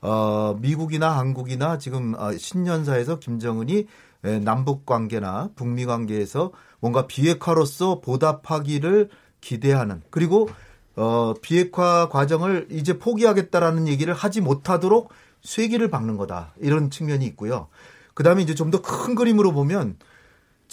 어, 0.00 0.56
미국이나 0.60 1.16
한국이나 1.18 1.78
지금 1.78 2.14
어, 2.18 2.36
신년사에서 2.36 3.18
김정은이 3.18 3.86
남북 4.42 4.86
관계나 4.86 5.50
북미 5.54 5.84
관계에서 5.86 6.52
뭔가 6.80 7.06
비핵화로서 7.06 8.00
보답하기를 8.00 9.10
기대하는 9.40 10.02
그리고 10.10 10.48
어, 10.96 11.34
비핵화 11.42 12.08
과정을 12.08 12.68
이제 12.70 12.98
포기하겠다라는 12.98 13.88
얘기를 13.88 14.14
하지 14.14 14.40
못하도록 14.40 15.10
쐐기를 15.42 15.90
박는 15.90 16.16
거다 16.16 16.54
이런 16.60 16.90
측면이 16.90 17.24
있고요. 17.26 17.68
그다음에 18.14 18.42
이제 18.42 18.54
좀 18.54 18.70
더 18.70 18.80
큰 18.80 19.14
그림으로 19.14 19.52
보면 19.52 19.96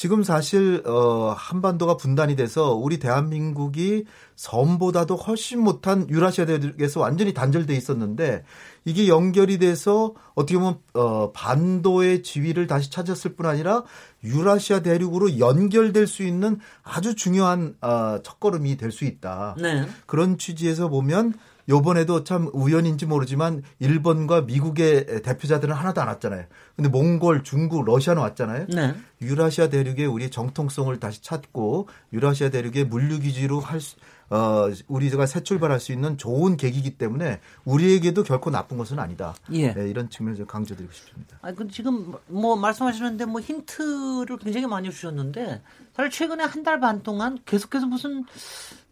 지금 0.02 0.24
사실 0.24 0.82
어 0.88 1.36
한반도가 1.38 1.96
분단이 1.96 2.36
돼서 2.36 2.74
우리 2.74 2.98
대한민국이 2.98 4.06
섬보다도 4.36 5.16
훨씬 5.16 5.62
못한 5.62 6.10
유라시아 6.10 6.48
대륙에서 6.48 7.00
완전히 7.00 7.36
단절돼 7.36 7.76
있었는데 7.76 8.44
이게 8.84 9.08
연결이 9.08 9.60
돼서 9.60 10.16
어떻게 10.34 10.58
보면 10.58 10.80
어 10.96 11.32
반도의 11.34 12.24
지위를 12.24 12.66
다시 12.66 12.90
찾았을 12.90 13.36
뿐 13.36 13.46
아니라 13.46 13.84
유라시아 14.24 14.80
대륙으로 14.80 15.38
연결될 15.38 16.08
수 16.08 16.24
있는 16.24 16.58
아주 16.82 17.14
중요한 17.14 17.76
어 17.82 18.24
첫걸음이 18.24 18.78
될 18.78 18.92
수 18.92 19.06
있다. 19.06 19.56
네. 19.62 19.88
그런 20.08 20.40
취지에서 20.40 20.88
보면 20.88 21.36
요번에도 21.72 22.26
참 22.26 22.50
우연인지 22.52 23.06
모르지만 23.06 23.64
일본과 23.80 24.42
미국의 24.42 25.22
대표자들은 25.24 25.74
하나도 25.74 26.02
안 26.02 26.10
왔잖아요. 26.10 26.46
근데 26.76 26.90
몽골, 26.90 27.44
중국, 27.44 27.86
러시아는 27.86 28.22
왔잖아요. 28.22 28.68
네. 28.68 28.94
유라시아 29.22 29.70
대륙에 29.70 30.06
우리 30.06 30.30
정통성을 30.30 31.00
다시 31.00 31.24
찾고 31.24 31.88
유라시아 32.12 32.50
대륙의 32.50 32.86
물류 32.86 33.20
기지로 33.20 33.62
할 33.62 33.80
수, 33.80 33.96
어, 34.32 34.70
우리가 34.88 35.26
새 35.26 35.44
출발할 35.44 35.80
수 35.82 35.92
있는 35.92 36.18
좋은 36.18 36.56
계기이기 36.56 36.98
때문에 36.98 37.42
우리에게도 37.66 38.24
결코 38.24 38.50
나쁜 38.50 38.78
것은 38.78 38.98
아니다. 38.98 39.36
예. 39.52 39.74
네, 39.74 39.90
이런 39.90 40.10
측면에서 40.10 40.46
강조드리고 40.46 40.92
싶습니다. 40.94 41.38
아, 41.42 41.52
그 41.52 41.68
지금 41.68 42.14
뭐 42.28 42.56
말씀하시는데 42.56 43.26
뭐 43.26 43.42
힌트를 43.42 44.38
굉장히 44.38 44.68
많이 44.68 44.90
주셨는데 44.90 45.62
사실 45.94 46.10
최근에 46.12 46.46
한 46.46 46.64
달 46.64 46.80
반 46.80 47.04
동안 47.04 47.38
계속해서 47.46 47.86
무슨 47.88 48.24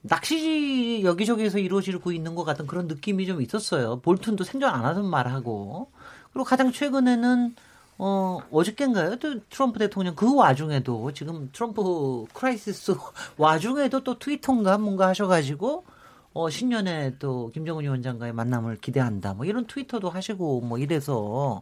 낚시 0.02 1.02
여기저기에서 1.04 1.60
이루어지고 1.60 2.12
있는 2.12 2.36
것 2.36 2.44
같은 2.44 2.68
그런 2.68 2.88
느낌이 2.88 3.26
좀 3.26 3.42
있었어요. 3.42 4.00
볼튼도 4.02 4.44
생존 4.44 4.70
안 4.74 4.84
하던 4.86 5.06
말하고. 5.10 5.92
그리고 6.34 6.44
가장 6.44 6.72
최근에는 6.72 7.56
어, 8.02 8.40
어저께인가요? 8.50 9.18
또 9.18 9.42
트럼프 9.50 9.78
대통령 9.78 10.16
그 10.16 10.34
와중에도 10.34 11.12
지금 11.12 11.50
트럼프 11.52 12.26
crisis 12.34 12.96
와중에도 13.38 14.04
또 14.06 14.18
트위터인가 14.18 14.78
뭔가 14.78 15.10
하셔가지고 15.10 15.84
어, 16.32 16.50
신년에 16.50 17.18
또 17.20 17.52
김정은 17.54 17.84
위원장과의 17.84 18.32
만남을 18.32 18.78
기대한다. 18.78 19.34
뭐 19.34 19.46
이런 19.46 19.68
트위터도 19.68 20.10
하시고 20.10 20.62
뭐 20.62 20.78
이래서 20.78 21.62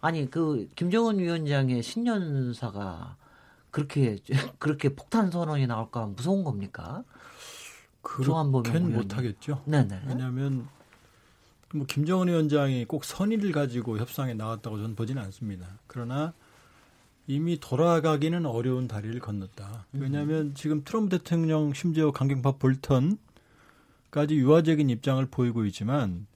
아니 0.00 0.30
그 0.30 0.66
김정은 0.76 1.18
위원장의 1.18 1.82
신년사가 1.82 3.16
그렇게 3.70 4.16
그렇게 4.58 4.88
폭탄 4.94 5.30
선언이 5.30 5.66
나올까 5.66 6.06
무서운 6.06 6.42
겁니까? 6.42 7.04
그렇게는 8.00 8.94
못하겠죠. 8.94 9.62
네네. 9.66 10.04
왜냐하면 10.06 10.68
뭐 11.74 11.86
김정은 11.86 12.28
위원장이 12.28 12.84
꼭 12.84 13.04
선의를 13.04 13.52
가지고 13.52 13.98
협상에 13.98 14.34
나왔다고 14.34 14.76
저는 14.78 14.94
보지는 14.94 15.22
않습니다. 15.24 15.78
그러나 15.86 16.32
이미 17.26 17.58
돌아가기는 17.58 18.46
어려운 18.46 18.86
다리를 18.86 19.18
건넜다. 19.18 19.86
왜냐하면 19.92 20.54
지금 20.54 20.84
트럼프 20.84 21.18
대통령 21.18 21.72
심지어 21.72 22.12
강경파 22.12 22.52
볼턴까지 22.52 24.36
유화적인 24.36 24.90
입장을 24.90 25.26
보이고 25.26 25.64
있지만 25.66 26.26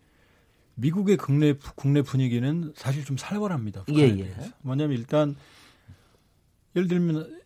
미국의 0.75 1.17
국내 1.17 1.55
국내 1.77 2.03
분위기는 2.03 2.73
사실 2.75 3.05
좀 3.05 3.17
살벌합니다. 3.17 3.85
예, 3.95 4.03
예. 4.03 4.35
뭐냐면 4.63 4.99
일단 4.99 5.37
예를 6.75 6.89
들면 6.89 7.41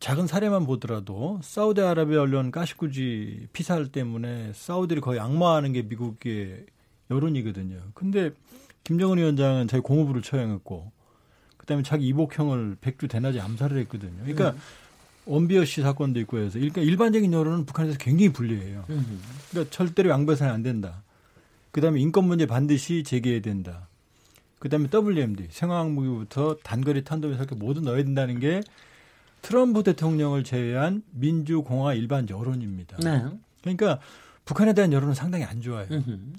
작은 0.00 0.26
사례만 0.26 0.66
보더라도 0.66 1.38
사우디아라비아 1.42 2.22
언론 2.22 2.50
가시쿠지 2.50 3.48
피살 3.52 3.86
때문에 3.86 4.52
사우디를 4.52 5.00
거의 5.00 5.20
악마하는 5.20 5.72
게 5.72 5.82
미국의 5.82 6.66
여론이거든요. 7.12 7.78
근데 7.94 8.30
김정은 8.84 9.18
위원장은 9.18 9.68
자기 9.68 9.82
공무부를 9.82 10.22
처형했고 10.22 10.90
그다음에 11.56 11.82
자기 11.82 12.06
이복형을 12.08 12.78
백주 12.80 13.08
대낮에 13.08 13.40
암살을 13.40 13.78
했거든요. 13.82 14.16
그러니까 14.22 14.50
음. 14.50 14.58
원비어 15.24 15.64
씨 15.64 15.82
사건도 15.82 16.18
있고 16.20 16.38
해서 16.38 16.58
그러니까 16.58 16.80
일반적인 16.80 17.32
여론은 17.32 17.64
북한에서 17.66 17.98
굉장히 17.98 18.32
불리해요. 18.32 18.84
음. 18.90 19.20
그러니까 19.50 19.74
절대로 19.74 20.10
양보해서는 20.10 20.52
안 20.52 20.62
된다. 20.62 21.02
그다음에 21.70 22.00
인권 22.00 22.24
문제 22.24 22.46
반드시 22.46 23.04
제기해야 23.04 23.40
된다. 23.40 23.88
그다음에 24.58 24.88
WMD 24.92 25.48
생화학 25.50 25.90
무기부터 25.90 26.56
단거리 26.62 27.04
탄도미사일 27.04 27.48
모두 27.56 27.80
넣어야 27.80 28.02
된다는 28.04 28.38
게 28.38 28.60
트럼프 29.40 29.82
대통령을 29.82 30.44
제외한 30.44 31.02
민주공화 31.10 31.94
일반 31.94 32.28
여론입니다. 32.28 32.98
네. 32.98 33.24
그러니까 33.60 33.98
북한에 34.44 34.72
대한 34.72 34.92
여론은 34.92 35.14
상당히 35.14 35.44
안 35.44 35.60
좋아요. 35.60 35.86
그 35.88 36.32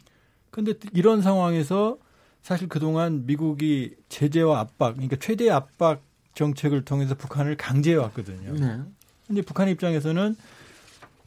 런데 0.56 0.74
이런 0.94 1.22
상황에서 1.22 1.98
사실 2.42 2.68
그동안 2.68 3.26
미국이 3.26 3.96
제재와 4.10 4.60
압박, 4.60 4.94
그러니까 4.94 5.16
최대 5.20 5.50
압박 5.50 6.02
정책을 6.36 6.84
통해서 6.84 7.16
북한을 7.16 7.58
강제해 7.58 7.96
왔거든요. 7.96 8.54
네. 8.54 8.82
근데 9.28 9.42
북한 9.42 9.70
입장에서는 9.70 10.36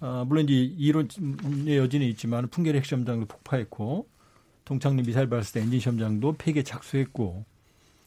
어, 0.00 0.25
물론 0.26 0.45
이제 0.45 0.54
이론의 0.54 1.78
여지는 1.78 2.06
있지만 2.09 2.49
풍계리 2.49 2.76
핵시험장도 2.78 3.26
폭파했고 3.26 4.06
동창리 4.64 5.02
미사일 5.02 5.28
발사 5.28 5.59
엔진 5.59 5.80
시험장도 5.80 6.35
폐기에 6.38 6.62
착수했고 6.62 7.45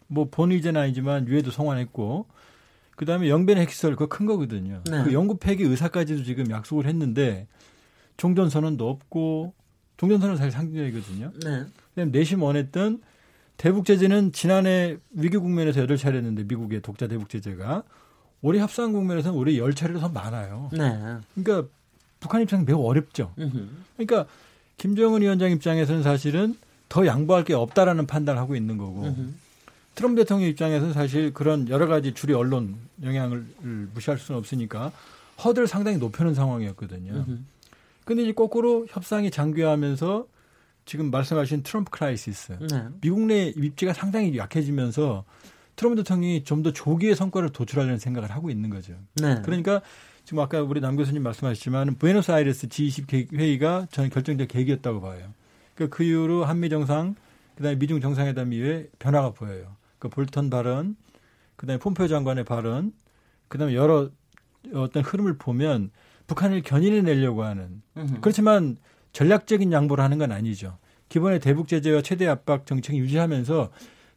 뭐 0.08 0.28
본의제는 0.30 0.80
아니지만 0.80 1.28
유해도 1.28 1.52
송환했고 1.52 2.28
그다음에 2.96 3.30
영변 3.30 3.58
핵시설 3.58 3.96
그거 3.96 4.08
큰 4.08 4.26
거거든요. 4.26 4.82
네. 4.90 5.04
그 5.04 5.14
영구 5.14 5.38
폐기 5.38 5.64
의사까지도 5.64 6.24
지금 6.24 6.52
약속을 6.52 6.86
했는데 6.86 7.48
종전 8.18 8.50
선언도 8.50 8.90
없고 8.90 9.54
종전 10.00 10.22
선언 10.22 10.38
사실 10.38 10.52
상징적이거든요. 10.52 11.32
네. 11.44 11.66
그다음에 11.90 12.12
내심 12.12 12.42
원했던 12.42 13.02
대북 13.58 13.86
제재는 13.86 14.32
지난해 14.32 14.98
위기 15.12 15.36
국면에서 15.36 15.82
여덟 15.82 15.98
차례 15.98 16.18
했는데 16.18 16.44
미국의 16.44 16.82
독자 16.82 17.08
대북 17.08 17.28
제재가 17.28 17.84
올해 18.42 18.62
협상 18.62 18.94
국면에서는 18.94 19.38
올해 19.38 19.58
열 19.58 19.76
차례로 19.76 20.00
더 20.00 20.08
많아요. 20.08 20.70
네. 20.72 21.18
그러니까 21.36 21.70
북한 22.22 22.42
입장은 22.42 22.66
매우 22.66 22.82
어렵죠. 22.86 23.34
그러니까 23.98 24.26
김정은 24.78 25.22
위원장 25.22 25.52
입장에서는 25.52 26.04
사실은 26.04 26.56
더 26.88 27.06
양보할 27.06 27.44
게 27.44 27.54
없다라는 27.54 28.08
판단을 28.08 28.40
하고 28.40 28.56
있는 28.56 28.78
거고 28.78 29.14
트럼프 29.96 30.22
대통령 30.22 30.50
입장에서는 30.50 30.94
사실 30.94 31.34
그런 31.34 31.68
여러 31.68 31.88
가지 31.88 32.14
주류 32.14 32.38
언론 32.38 32.78
영향을 33.04 33.46
무시할 33.94 34.18
수는 34.18 34.40
없으니까 34.40 34.94
허들 35.44 35.68
상당히 35.68 35.98
높여놓은 35.98 36.36
상황이었거든요. 36.36 37.26
근데 38.06 38.24
이제 38.24 38.34
거꾸로 38.34 38.86
협상이 38.90 39.32
장기화하면서 39.32 40.28
지금 40.86 41.12
말씀하신 41.12 41.64
트럼프 41.64 41.92
crisis, 41.92 42.58
네. 42.72 42.88
미국 43.02 43.22
내 43.22 43.54
입지가 43.56 43.94
상당히 43.94 44.36
약해지면서 44.36 45.24
트럼프 45.76 46.02
대통령이 46.02 46.44
좀 46.44 46.64
더 46.64 46.74
조기의 46.74 47.16
성과를 47.16 47.52
도출하려는 47.52 48.00
생각을 48.00 48.32
하고 48.32 48.50
있는 48.50 48.70
거죠. 48.70 48.96
네. 49.16 49.42
그러니까 49.44 49.82
지금 50.26 50.40
아까 50.40 50.62
우리 50.62 50.82
남 50.82 50.96
교수님 50.96 51.24
말씀하셨지만 51.24 51.96
부에노스아이레스 51.96 52.68
G20 52.68 53.34
회의가 53.34 53.88
저는 53.92 54.10
결정적 54.10 54.48
계기였다고 54.48 55.02
봐요. 55.02 55.34
그러니까 55.76 55.96
그 55.96 56.04
이후로 56.04 56.46
한미 56.46 56.70
정상 56.70 57.16
그다음에 57.56 57.78
미중 57.78 58.02
정상회담 58.02 58.54
이후에 58.54 58.88
변화가 59.00 59.32
보여요. 59.32 59.76
그 60.00 60.10
볼턴 60.10 60.50
발언, 60.50 60.96
그다음에 61.56 61.78
폼페오 61.80 62.08
장관의 62.08 62.46
발언, 62.46 62.94
그다음에 63.48 63.76
여러 63.76 64.10
어떤 64.74 65.04
흐름을 65.04 65.38
보면 65.38 65.92
북한을 66.30 66.62
견인해 66.62 67.02
내려고 67.02 67.44
하는 67.44 67.82
그렇지만 68.22 68.78
전략적인 69.12 69.72
양보를 69.74 70.04
하는 70.04 70.18
건 70.20 70.32
아니죠. 70.32 70.78
기본의 71.10 71.40
대북 71.40 71.68
제재와 71.68 72.02
최대 72.04 72.28
압박 72.28 72.66
정책을 72.68 73.00
유지하면서 73.00 73.72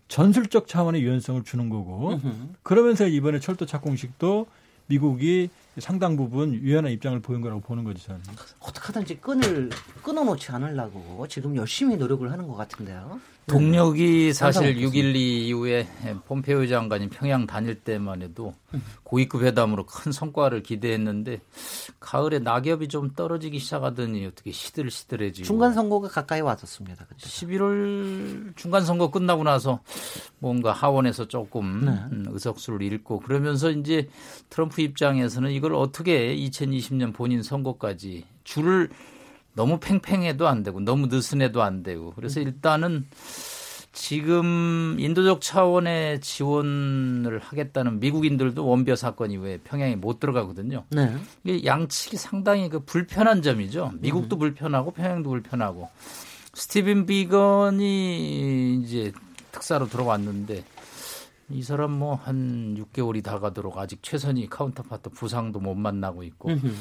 전술적 0.09 0.69
차원의 0.69 1.03
유연성을 1.03 1.43
주는 1.45 1.69
거고 1.71 2.21
그러면서 2.63 3.07
이번에 3.07 3.41
철도 3.41 3.65
착공식도 3.67 4.47
미국이 4.87 5.49
상당 5.79 6.17
부분 6.17 6.53
유연한 6.53 6.93
입장을 6.93 7.19
보인 7.21 7.41
거라고 7.41 7.63
보는 7.63 7.83
거죠 7.85 7.99
저는. 8.05 8.21
어떻게 8.59 8.87
하든지 8.89 9.17
끈을 9.23 9.71
끊어놓지 10.03 10.53
않으려고 10.53 11.27
지금 11.29 11.57
열심히 11.57 11.97
노력을 11.97 12.31
하는 12.31 12.47
것 12.47 12.55
같은데요. 12.57 13.19
동력이 13.47 14.33
사실 14.33 14.77
6.12 14.77 15.17
이후에 15.17 15.89
폼페이오 16.27 16.67
장관이 16.67 17.09
평양 17.09 17.47
다닐 17.47 17.75
때만 17.75 18.23
해도 18.23 18.55
고위급 19.03 19.43
회담으로 19.43 19.85
큰 19.85 20.13
성과를 20.13 20.63
기대했는데 20.63 21.41
가을에 21.99 22.39
낙엽이 22.39 22.89
좀 22.89 23.13
떨어지기 23.15 23.59
시작하더니 23.59 24.25
어떻게 24.27 24.53
시들시들해지고 24.53 25.45
중간 25.45 25.73
선거가 25.75 26.09
가까이 26.09 26.41
왔었습니다. 26.41 27.05
그때. 27.07 27.27
11월 27.27 28.57
중간 28.57 28.85
선거 28.85 29.11
끝나고 29.11 29.43
나서 29.43 29.81
뭔가 30.39 30.73
하원에서 30.73 31.27
조금 31.27 31.85
네. 31.85 31.91
음, 31.91 32.27
의석수를 32.29 32.83
잃고 32.83 33.21
그러면서 33.21 33.71
이제 33.71 34.09
트럼프 34.51 34.81
입장에서는 34.83 35.51
이걸 35.51 35.75
어떻게 35.75 36.35
2020년 36.37 37.13
본인 37.13 37.43
선거까지 37.43 38.25
줄을 38.45 38.89
너무 39.55 39.79
팽팽해도 39.79 40.49
안 40.49 40.63
되고 40.63 40.81
너무 40.81 41.07
느슨해도 41.07 41.63
안 41.63 41.83
되고 41.83 42.13
그래서 42.15 42.41
음. 42.41 42.47
일단은 42.47 43.07
지금 43.93 44.97
인도적 44.99 45.43
차원의 45.43 46.23
지원을 46.23 47.39
하겠다는 47.41 48.01
미국인들도 48.01 48.67
원비어 48.67 48.97
사건 48.97 49.31
이후에 49.31 49.59
평양에 49.59 49.97
못 49.97 50.19
들어가거든요. 50.19 50.85
네. 50.89 51.15
이게 51.45 51.67
양측이 51.67 52.17
상당히 52.17 52.71
그 52.71 52.81
불편한 52.81 53.43
점이죠. 53.43 53.93
미국도 54.01 54.37
음. 54.37 54.39
불편하고 54.39 54.93
평양도 54.93 55.29
불편하고 55.29 55.91
스티븐 56.55 57.05
비건이 57.05 58.81
이제 58.83 59.13
특사로 59.53 59.87
들어왔는데 59.89 60.65
이 61.51 61.63
사람 61.63 61.93
뭐 61.93 62.15
한 62.15 62.75
6개월이 62.79 63.23
다 63.23 63.39
가도록 63.39 63.77
아직 63.77 64.03
최선희 64.03 64.49
counterpart 64.49 65.11
부상도 65.11 65.61
못 65.61 65.75
만나고 65.75 66.23
있고 66.23 66.49
음흠. 66.49 66.73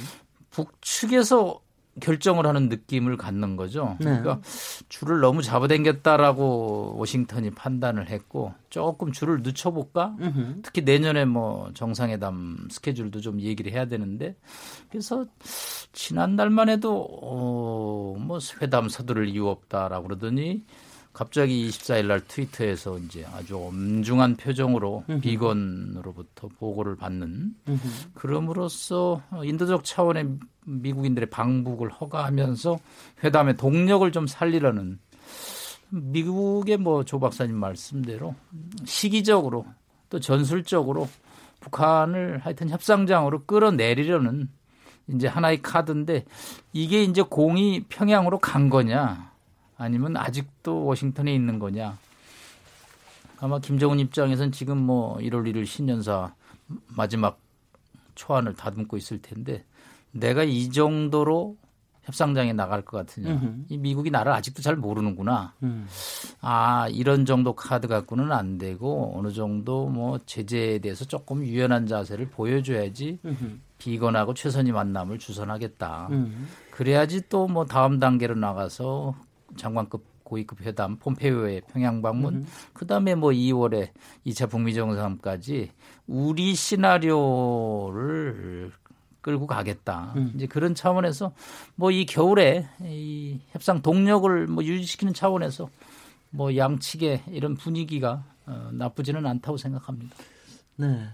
북측에서 0.51 1.59
결정을 1.99 2.47
하는 2.47 2.69
느낌을 2.69 3.17
갖는 3.17 3.57
거죠. 3.57 3.97
네. 3.99 4.05
그러니까 4.05 4.39
줄을 4.87 5.19
너무 5.19 5.41
잡아당겼다라고 5.41 6.95
워싱턴이 6.97 7.51
판단을 7.51 8.09
했고 8.09 8.53
조금 8.69 9.11
줄을 9.11 9.41
늦춰볼까? 9.41 10.15
으흠. 10.21 10.61
특히 10.63 10.81
내년에 10.81 11.25
뭐 11.25 11.69
정상회담 11.73 12.67
스케줄도 12.71 13.19
좀 13.19 13.41
얘기를 13.41 13.71
해야 13.71 13.85
되는데 13.85 14.35
그래서 14.89 15.25
지난달만 15.91 16.69
해도 16.69 17.03
어뭐 17.21 18.39
회담 18.61 18.87
서두를 18.87 19.27
이유 19.27 19.47
없다라고 19.47 20.07
그러더니 20.07 20.63
갑자기 21.13 21.67
24일 21.69 22.05
날 22.07 22.21
트위터에서 22.25 22.97
이제 22.99 23.25
아주 23.33 23.57
엄중한 23.57 24.37
표정으로 24.37 25.03
으흠. 25.09 25.21
비건으로부터 25.21 26.47
보고를 26.57 26.95
받는 26.95 27.53
으흠. 27.67 27.79
그럼으로써 28.13 29.21
인도적 29.43 29.83
차원의 29.83 30.29
미국인들의 30.65 31.29
방북을 31.29 31.89
허가하면서 31.91 32.79
회담의 33.23 33.57
동력을 33.57 34.09
좀 34.11 34.27
살리려는 34.27 34.99
미국의 35.89 36.77
뭐 36.77 37.03
조 37.03 37.19
박사님 37.19 37.55
말씀대로 37.57 38.35
시기적으로 38.85 39.65
또 40.09 40.19
전술적으로 40.19 41.09
북한을 41.59 42.39
하여튼 42.39 42.69
협상장으로 42.69 43.43
끌어내리려는 43.45 44.47
이제 45.07 45.27
하나의 45.27 45.61
카드인데 45.61 46.23
이게 46.71 47.03
이제 47.03 47.21
공이 47.21 47.85
평양으로 47.89 48.39
간 48.39 48.69
거냐 48.69 49.30
아니면 49.81 50.15
아직도 50.15 50.85
워싱턴에 50.85 51.33
있는 51.33 51.57
거냐. 51.57 51.97
아마 53.39 53.57
김정은 53.59 53.99
입장에선 53.99 54.51
지금 54.51 54.77
뭐 54.77 55.17
1월 55.17 55.51
1일 55.51 55.65
신년사 55.65 56.33
마지막 56.95 57.39
초안을 58.13 58.53
다듬고 58.53 58.97
있을 58.97 59.19
텐데 59.21 59.65
내가 60.11 60.43
이 60.43 60.69
정도로 60.69 61.57
협상장에 62.03 62.53
나갈 62.53 62.83
것 62.83 62.97
같으냐. 62.97 63.31
으흠. 63.31 63.65
이 63.69 63.77
미국이 63.77 64.11
나를 64.11 64.31
아직도 64.33 64.61
잘 64.61 64.75
모르는구나. 64.75 65.53
음. 65.63 65.87
아, 66.41 66.87
이런 66.89 67.25
정도 67.25 67.53
카드 67.53 67.87
갖고는 67.87 68.31
안 68.31 68.57
되고 68.59 69.13
어느 69.17 69.31
정도 69.31 69.87
뭐 69.87 70.19
제재에 70.25 70.79
대해서 70.79 71.05
조금 71.05 71.43
유연한 71.43 71.87
자세를 71.87 72.29
보여줘야지 72.29 73.19
으흠. 73.25 73.61
비건하고 73.79 74.33
최선희 74.35 74.71
만남을 74.71 75.17
주선하겠다. 75.17 76.07
음. 76.11 76.47
그래야지 76.69 77.27
또 77.29 77.47
뭐 77.47 77.65
다음 77.65 77.99
단계로 77.99 78.35
나가서 78.35 79.15
장관급 79.57 80.03
고위급 80.23 80.61
회담, 80.61 80.95
폼페이오의 80.97 81.61
평양 81.73 82.01
방문, 82.01 82.35
음. 82.35 82.47
그다음에 82.73 83.15
뭐 83.15 83.31
2월에 83.31 83.89
2차 84.25 84.49
북미 84.49 84.73
정상까지 84.73 85.71
우리 86.07 86.55
시나리오를 87.51 88.71
끌고 89.21 89.45
가겠다. 89.47 90.13
음. 90.15 90.31
이제 90.35 90.47
그런 90.47 90.73
차원에서 90.73 91.33
뭐 91.75 91.91
이 91.91 92.05
겨울에 92.05 92.67
이 92.81 93.39
협상 93.51 93.81
동력을 93.81 94.47
뭐 94.47 94.63
유지시키는 94.63 95.13
차원에서 95.13 95.69
뭐 96.31 96.55
양측의 96.55 97.23
이런 97.31 97.55
분위기가 97.55 98.23
어, 98.45 98.69
나쁘지는 98.71 99.25
않다고 99.25 99.57
생각합니다. 99.57 100.15
네. 100.77 101.07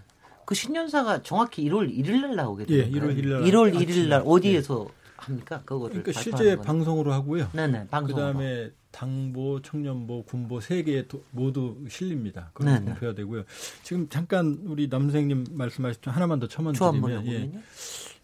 그 0.45 0.55
신년사가 0.55 1.23
정확히 1.23 1.67
1월 1.67 1.91
1일 1.93 2.21
날 2.21 2.35
나오게 2.35 2.65
돼요. 2.67 2.83
예, 2.83 2.89
1월 2.89 3.17
1일 3.17 3.27
날. 3.27 3.41
1월 3.43 3.73
1일 3.75 4.07
날 4.07 4.23
어디에서 4.25 4.85
예. 4.87 4.93
합니까? 5.27 5.61
그거를 5.65 6.01
그러니까 6.01 6.21
실제 6.21 6.55
방송으로 6.55 7.13
하고요. 7.13 7.49
네네. 7.53 7.87
방송. 7.87 8.15
그다음에 8.15 8.71
당보, 8.91 9.61
청년보, 9.61 10.23
군보 10.23 10.59
세 10.59 10.83
개 10.83 11.05
모두 11.31 11.77
실립니다. 11.89 12.51
그걸 12.53 12.83
공표가 12.83 13.13
되고요. 13.13 13.43
지금 13.83 14.09
잠깐 14.09 14.59
우리 14.65 14.87
남생님 14.87 15.45
말씀하셨죠. 15.51 16.11
하나만 16.11 16.39
더 16.39 16.47
첨언 16.47 16.73
드리면 16.73 17.27
예. 17.27 17.51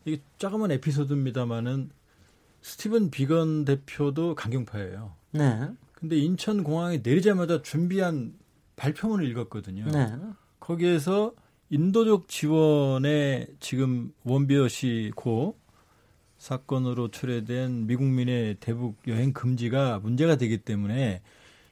이게 0.05 0.21
작은 0.37 0.71
에피소드입니다만은 0.71 1.89
스티븐 2.61 3.11
비건 3.11 3.65
대표도 3.65 4.35
강경파예요. 4.35 5.13
네. 5.31 5.69
근데 5.93 6.17
인천 6.17 6.63
공항에 6.63 7.01
내리자마자 7.03 7.61
준비한 7.61 8.33
발표문을 8.75 9.27
읽었거든요. 9.29 9.85
네. 9.91 10.11
거기에서 10.59 11.33
인도적 11.69 12.27
지원에 12.27 13.47
지금 13.59 14.13
웜비어 14.23 14.67
씨 14.67 15.12
그 15.12 15.57
사건으로 16.43 17.07
철회된 17.07 17.87
미국민의 17.87 18.57
대북 18.59 18.97
여행 19.07 19.31
금지가 19.31 19.99
문제가 20.03 20.35
되기 20.35 20.57
때문에 20.57 21.21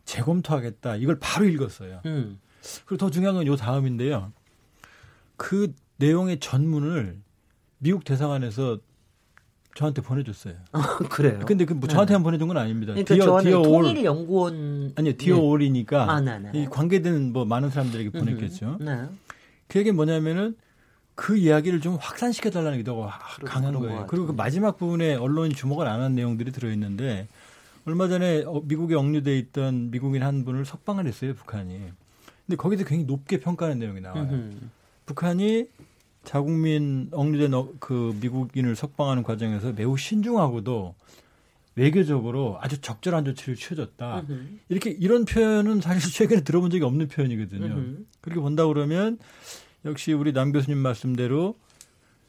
재검토하겠다. 0.05 0.95
이걸 0.95 1.19
바로 1.19 1.45
읽었어요. 1.45 1.99
음. 2.05 2.39
그리고 2.85 2.97
더 2.97 3.09
중요한 3.11 3.35
건 3.35 3.45
요 3.47 3.57
다음인데요. 3.57 4.31
그 5.35 5.73
내용의 5.97 6.39
전문을 6.39 7.17
미국 7.79 8.05
대사관에서 8.05 8.79
저한테 9.75 10.01
보내줬어요. 10.01 10.53
아, 10.71 10.97
그래요? 11.09 11.39
근데 11.45 11.65
그 11.65 11.73
뭐 11.73 11.89
저한테만 11.89 12.21
네. 12.21 12.23
보내준 12.23 12.47
건 12.47 12.55
아닙니다. 12.55 12.93
그러니까 12.93 13.13
디어, 13.13 13.41
디어 13.41 13.61
통일 13.63 14.05
연구원 14.05 14.93
아니요 14.95 15.17
dear 15.17 15.35
네. 15.35 15.41
all이니까 15.41 16.09
아, 16.09 16.21
네, 16.21 16.39
네. 16.39 16.51
이 16.53 16.65
관계된 16.67 17.33
뭐 17.33 17.43
많은 17.43 17.71
사람들에게 17.71 18.11
보냈겠죠. 18.11 18.77
네. 18.79 19.05
그 19.67 19.79
얘기 19.79 19.91
뭐냐면은 19.91 20.55
그 21.21 21.37
이야기를 21.37 21.81
좀 21.81 21.97
확산시켜 22.01 22.49
달라는 22.49 22.79
게더 22.79 23.07
강한 23.45 23.75
거예요. 23.77 24.07
그리고 24.07 24.25
그 24.25 24.31
마지막 24.31 24.77
부분에 24.79 25.13
언론이 25.13 25.53
주목을 25.53 25.87
안 25.87 26.01
한 26.01 26.15
내용들이 26.15 26.51
들어 26.51 26.71
있는데 26.71 27.27
얼마 27.85 28.07
전에 28.07 28.43
어, 28.47 28.59
미국에 28.65 28.95
억류돼 28.95 29.37
있던 29.37 29.91
미국인 29.91 30.23
한 30.23 30.43
분을 30.45 30.65
석방을 30.65 31.05
했어요, 31.05 31.35
북한이. 31.35 31.79
근데 32.47 32.55
거기서 32.57 32.85
굉장히 32.85 33.03
높게 33.05 33.39
평가하는 33.39 33.77
내용이 33.77 34.01
나와요. 34.01 34.23
으흠. 34.23 34.71
북한이 35.05 35.67
자국민 36.23 37.09
억류된 37.11 37.53
어, 37.53 37.69
그 37.79 38.17
미국인을 38.19 38.75
석방하는 38.75 39.21
과정에서 39.21 39.73
매우 39.73 39.95
신중하고도 39.97 40.95
외교적으로 41.75 42.57
아주 42.61 42.81
적절한 42.81 43.25
조치를 43.25 43.55
취해줬다. 43.57 44.21
으흠. 44.27 44.59
이렇게 44.69 44.89
이런 44.89 45.25
표현은 45.25 45.81
사실 45.81 46.01
최근에 46.11 46.41
들어본 46.41 46.71
적이 46.71 46.83
없는 46.85 47.09
표현이거든요. 47.09 47.65
으흠. 47.65 48.07
그렇게 48.21 48.41
본다 48.41 48.65
그러면 48.65 49.19
역시 49.85 50.13
우리 50.13 50.33
남 50.33 50.51
교수님 50.51 50.77
말씀대로 50.77 51.55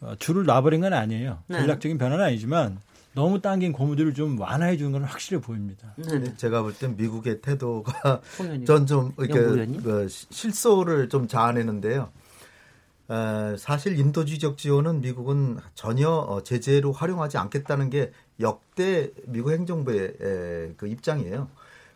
어, 0.01 0.15
줄을 0.19 0.45
놔버린 0.45 0.81
건 0.81 0.93
아니에요. 0.93 1.39
네. 1.49 1.59
전략적인 1.59 1.99
변화는 1.99 2.25
아니지만 2.25 2.79
너무 3.15 3.41
당긴 3.43 3.73
고무줄을 3.73 4.15
좀 4.15 4.41
완화해 4.41 4.77
주는 4.79 4.91
건 4.93 5.05
확실해 5.05 5.41
보입니다. 5.41 5.93
네. 5.97 6.19
네. 6.19 6.35
제가 6.37 6.63
볼 6.63 6.73
땐 6.75 6.97
미국의 6.97 7.41
태도가 7.43 8.21
전 8.67 8.87
좀 8.87 9.13
이렇게 9.19 9.35
그 9.83 10.09
실소를 10.09 11.09
좀 11.11 11.29
자아내는데요. 11.29 12.11
에, 13.11 13.57
사실 13.59 13.99
인도주의적 13.99 14.57
지원은 14.57 15.03
미국은 15.03 15.59
전혀 15.75 16.09
어, 16.09 16.43
제재로 16.43 16.93
활용하지 16.93 17.37
않겠다는 17.37 17.91
게 17.91 18.13
역대 18.41 19.11
미국 19.27 19.53
행정부의 19.53 20.15
에, 20.21 20.73
그 20.79 20.87
입장이에요. 20.87 21.49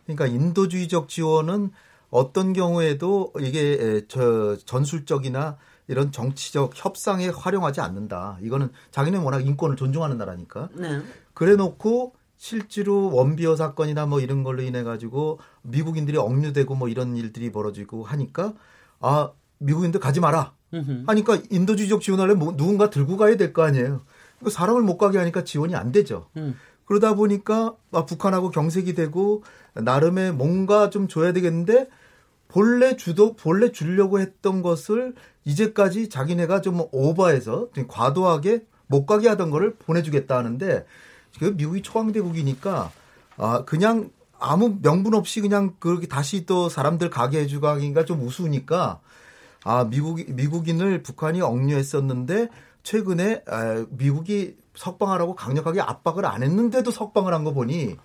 그러니까 0.05 0.27
인도주의적 0.27 1.09
지원은 1.09 1.71
어떤 2.11 2.53
경우에도 2.53 3.33
이게 3.40 4.05
저 4.09 4.57
전술적이나 4.64 5.57
이런 5.88 6.11
정치적 6.12 6.73
협상에 6.75 7.29
활용하지 7.29 7.81
않는다. 7.81 8.38
이거는 8.42 8.71
자기네 8.90 9.19
워낙 9.19 9.47
인권을 9.47 9.77
존중하는 9.77 10.19
나라니까. 10.19 10.69
네. 10.75 11.01
그래 11.35 11.55
놓고 11.57 12.14
실제로 12.37 13.14
원비어 13.14 13.57
사건이나 13.57 14.07
뭐 14.07 14.21
이런 14.21 14.42
걸로 14.42 14.62
인해 14.62 14.83
가지고 14.83 15.38
미국인들이 15.62 16.16
억류되고 16.19 16.75
뭐 16.75 16.88
이런 16.88 17.16
일들이 17.16 17.51
벌어지고 17.53 18.05
하니까 18.05 18.55
아 19.01 19.31
미국인들 19.59 20.01
가지 20.01 20.21
마라 20.21 20.53
하니까 21.07 21.38
인도주의적 21.51 22.01
지원하려면 22.03 22.38
뭐 22.40 22.57
누군가 22.57 22.90
들고 22.90 23.16
가야 23.16 23.37
될 23.37 23.53
거 23.53 23.62
아니에요. 23.62 24.03
사람을 24.51 24.83
못 24.83 24.99
가게 24.99 25.16
하니까 25.19 25.45
지원이 25.45 25.75
안 25.75 25.92
되죠. 25.92 26.29
음. 26.37 26.57
그러다 26.87 27.14
보니까 27.14 27.75
아, 27.92 28.07
북한하고 28.07 28.51
경색이 28.51 28.94
되고 28.94 29.42
나름의 29.75 30.33
뭔가 30.33 30.88
좀 30.90 31.09
줘야 31.09 31.33
되겠는데 31.33 31.88
본래 32.49 32.96
주도 32.96 33.35
본래 33.35 33.72
주려고 33.72 34.20
했던 34.20 34.62
것을 34.62 35.14
이제까지 35.44 36.09
자기네가 36.09 36.61
좀 36.61 36.81
오버해서 36.92 37.68
좀 37.75 37.87
과도하게 37.88 38.64
못 38.87 39.05
가게 39.05 39.29
하던 39.29 39.51
거를 39.51 39.75
보내주겠다 39.75 40.38
하는데 40.38 40.87
그 41.38 41.55
미국이 41.57 41.83
초강대국이니까 41.83 42.90
아 43.37 43.64
그냥 43.64 44.11
아무 44.38 44.79
명분 44.81 45.14
없이 45.14 45.40
그냥 45.40 45.75
그렇게 45.79 46.07
다시 46.07 46.46
또 46.46 46.68
사람들 46.68 47.11
가게 47.11 47.40
해주고 47.40 47.66
하기가 47.66 48.05
좀 48.05 48.22
우스우니까 48.22 49.01
아 49.64 49.85
미국 49.85 50.20
미국인을 50.29 51.03
북한이 51.03 51.40
억류했었는데 51.40 52.49
최근에 52.87 53.42
아, 53.49 53.85
미국이 53.90 54.55
석방하라고 54.77 55.35
강력하게 55.35 55.81
압박을 55.81 56.25
안 56.25 56.44
했는데도 56.44 56.92
석방을 56.92 57.35
한 57.35 57.42
거 57.42 57.53
보니 57.53 57.96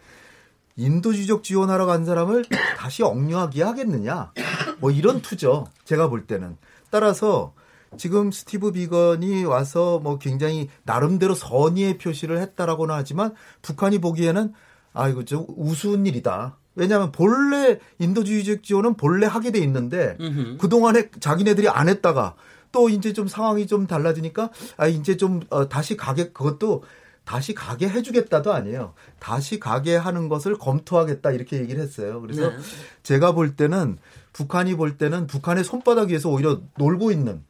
인도주의적 0.76 1.44
지원하러 1.44 1.86
간 1.86 2.04
사람을 2.04 2.46
다시 2.78 3.04
억류하게 3.04 3.62
하겠느냐? 3.62 4.32
뭐 4.80 4.90
이런 4.90 5.22
투죠 5.22 5.68
제가 5.86 6.10
볼 6.10 6.26
때는. 6.26 6.58
따라서 6.90 7.54
지금 7.98 8.32
스티브 8.32 8.72
비건이 8.72 9.44
와서 9.46 10.00
뭐 10.00 10.18
굉장히 10.18 10.68
나름대로 10.84 11.36
선의의 11.36 12.00
표시를 12.00 12.40
했다라고는 12.40 12.96
하지만 12.96 13.36
북한이 13.62 14.00
보기에는 14.00 14.52
아 14.94 15.10
이거 15.10 15.24
좀 15.24 15.46
우스운 15.58 16.08
일이다. 16.08 16.58
왜냐하면 16.74 17.12
본래 17.12 17.78
인도주의적 18.00 18.64
지원은 18.64 18.96
본래 18.96 19.28
하게 19.28 19.52
돼 19.52 19.60
있는데 19.60 20.16
그 20.58 20.70
동안에 20.70 21.12
자기네들이 21.20 21.70
안 21.70 21.88
했다가 21.90 22.34
또 22.72 22.90
이제 22.90 23.14
좀 23.14 23.28
상황이 23.28 23.68
좀 23.68 23.88
달라지니까 23.88 24.50
아 24.78 24.88
이제 24.88 25.18
좀 25.18 25.42
어, 25.50 25.68
다시 25.70 25.98
가게 25.98 26.32
그것도 26.32 26.84
다시 27.24 27.54
가게 27.54 27.88
해주겠다도 27.88 28.52
아니에요. 28.52 28.94
다시 29.20 29.60
가게 29.60 29.96
하는 29.96 30.28
것을 30.28 30.58
검토하겠다 30.58 31.32
이렇게 31.32 31.60
얘기를 31.60 31.82
했어요. 31.82 32.20
그래서 32.22 32.50
네. 32.50 32.58
제가 33.04 33.34
볼 33.34 33.56
때는 33.56 34.00
북한이 34.34 34.76
볼 34.76 34.98
때는 34.98 35.28
북한의 35.28 35.64
손바닥 35.64 36.10
위에서 36.10 36.30
오히려 36.30 36.62
놀고 36.78 37.12
있는 37.12 37.44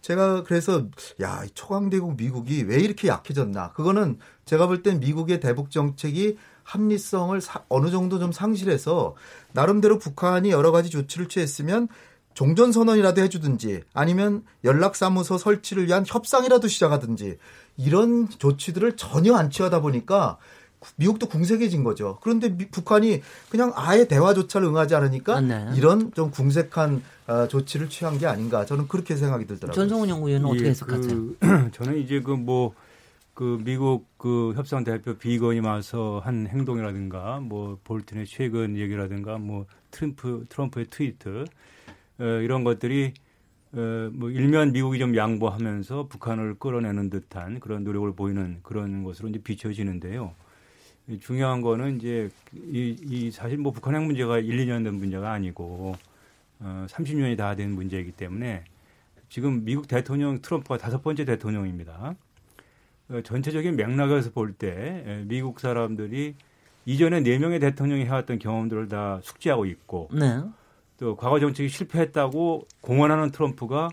제가 0.00 0.42
그래서 0.42 0.86
야 1.22 1.42
초강대국 1.54 2.16
미국이 2.16 2.62
왜 2.64 2.76
이렇게 2.80 3.08
약해졌나 3.08 3.72
그거는 3.72 4.18
제가 4.44 4.66
볼 4.66 4.82
땐 4.82 5.00
미국의 5.00 5.40
대북 5.40 5.70
정책이 5.70 6.36
합리성을 6.64 7.38
사, 7.40 7.62
어느 7.68 7.90
정도 7.90 8.18
좀 8.18 8.32
상실해서 8.32 9.14
나름대로 9.52 9.98
북한이 9.98 10.50
여러 10.50 10.72
가지 10.72 10.90
조치를 10.90 11.28
취했으면 11.28 11.88
종전 12.34 12.72
선언이라도 12.72 13.22
해주든지 13.22 13.82
아니면 13.94 14.42
연락사무소 14.64 15.38
설치를 15.38 15.86
위한 15.86 16.04
협상이라도 16.06 16.68
시작하든지 16.68 17.38
이런 17.76 18.28
조치들을 18.28 18.96
전혀 18.96 19.34
안 19.34 19.50
취하다 19.50 19.80
보니까 19.80 20.38
미국도 20.96 21.28
궁색해진 21.28 21.82
거죠. 21.82 22.18
그런데 22.20 22.50
미, 22.50 22.66
북한이 22.68 23.22
그냥 23.48 23.72
아예 23.74 24.06
대화조차 24.06 24.60
응하지 24.60 24.94
않으니까 24.94 25.40
네. 25.40 25.70
이런 25.76 26.12
좀 26.12 26.30
궁색한 26.30 27.02
어, 27.26 27.48
조치를 27.48 27.88
취한 27.88 28.18
게 28.18 28.26
아닌가 28.26 28.66
저는 28.66 28.86
그렇게 28.88 29.16
생각이 29.16 29.46
들더라고요. 29.46 29.74
전성훈 29.74 30.10
연구위원은 30.10 30.46
어떻게 30.46 30.66
예, 30.66 30.70
해석하세요? 30.70 31.14
그, 31.14 31.38
저는 31.72 31.98
이제 31.98 32.20
그 32.20 32.32
뭐그 32.32 32.74
그 33.32 33.60
미국 33.64 34.06
그 34.18 34.52
협상 34.56 34.84
대표 34.84 35.14
비건이 35.16 35.60
와서 35.60 36.20
한 36.22 36.46
행동이라든가 36.46 37.40
뭐 37.40 37.78
볼튼의 37.84 38.26
최근 38.26 38.76
얘기라든가 38.76 39.38
뭐 39.38 39.64
트럼프 39.90 40.44
트럼프의 40.50 40.86
트위트 40.90 41.28
어, 41.38 41.44
이런 42.18 42.64
것들이 42.64 43.14
어, 43.72 44.08
뭐 44.12 44.30
일면 44.30 44.72
미국이 44.72 44.98
좀 45.00 45.16
양보하면서 45.16 46.06
북한을 46.08 46.54
끌어내는 46.60 47.10
듯한 47.10 47.58
그런 47.58 47.82
노력을 47.82 48.12
보이는 48.14 48.60
그런 48.62 49.02
것으로 49.02 49.28
이제 49.28 49.40
비춰지는데요. 49.42 50.32
중요한 51.20 51.60
거는 51.60 51.96
이제 51.96 52.30
이, 52.54 52.96
이 53.02 53.30
사실 53.30 53.58
뭐 53.58 53.72
북한 53.72 53.94
핵 53.96 54.02
문제가 54.04 54.38
1, 54.38 54.56
2년 54.66 54.84
된 54.84 54.94
문제가 54.94 55.32
아니고 55.32 55.96
어, 56.60 56.86
30년이 56.88 57.36
다 57.36 57.54
된 57.56 57.72
문제이기 57.72 58.12
때문에 58.12 58.64
지금 59.28 59.64
미국 59.64 59.88
대통령 59.88 60.40
트럼프가 60.40 60.78
다섯 60.78 61.02
번째 61.02 61.24
대통령입니다. 61.24 62.14
어, 63.10 63.20
전체적인 63.22 63.74
맥락에서 63.76 64.30
볼 64.30 64.52
때 64.54 65.24
미국 65.26 65.58
사람들이 65.60 66.36
이전에 66.86 67.20
네 67.22 67.38
명의 67.38 67.58
대통령이 67.58 68.04
해왔던 68.04 68.38
경험들을 68.38 68.88
다 68.88 69.18
숙지하고 69.22 69.66
있고 69.66 70.08
네. 70.12 70.42
또 71.04 71.16
과거 71.16 71.38
정책이 71.38 71.68
실패했다고 71.68 72.66
공언하는 72.80 73.30
트럼프가 73.30 73.90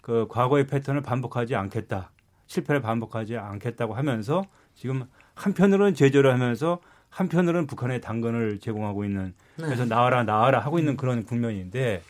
그 0.00 0.26
과거의 0.30 0.66
패턴을 0.66 1.02
반복하지 1.02 1.54
않겠다. 1.54 2.10
실패를 2.46 2.80
반복하지 2.80 3.36
않겠다고 3.36 3.92
하면서 3.92 4.42
지금 4.74 5.04
한편으로는 5.34 5.92
제재를 5.92 6.32
하면서 6.32 6.80
한편으로는 7.10 7.66
북한에 7.66 8.00
당근을 8.00 8.60
제공하고 8.60 9.04
있는 9.04 9.34
네. 9.56 9.66
그래서 9.66 9.84
나와라 9.84 10.22
나와라 10.22 10.60
하고 10.60 10.78
있는 10.78 10.96
그런 10.96 11.22
국면인데 11.22 12.00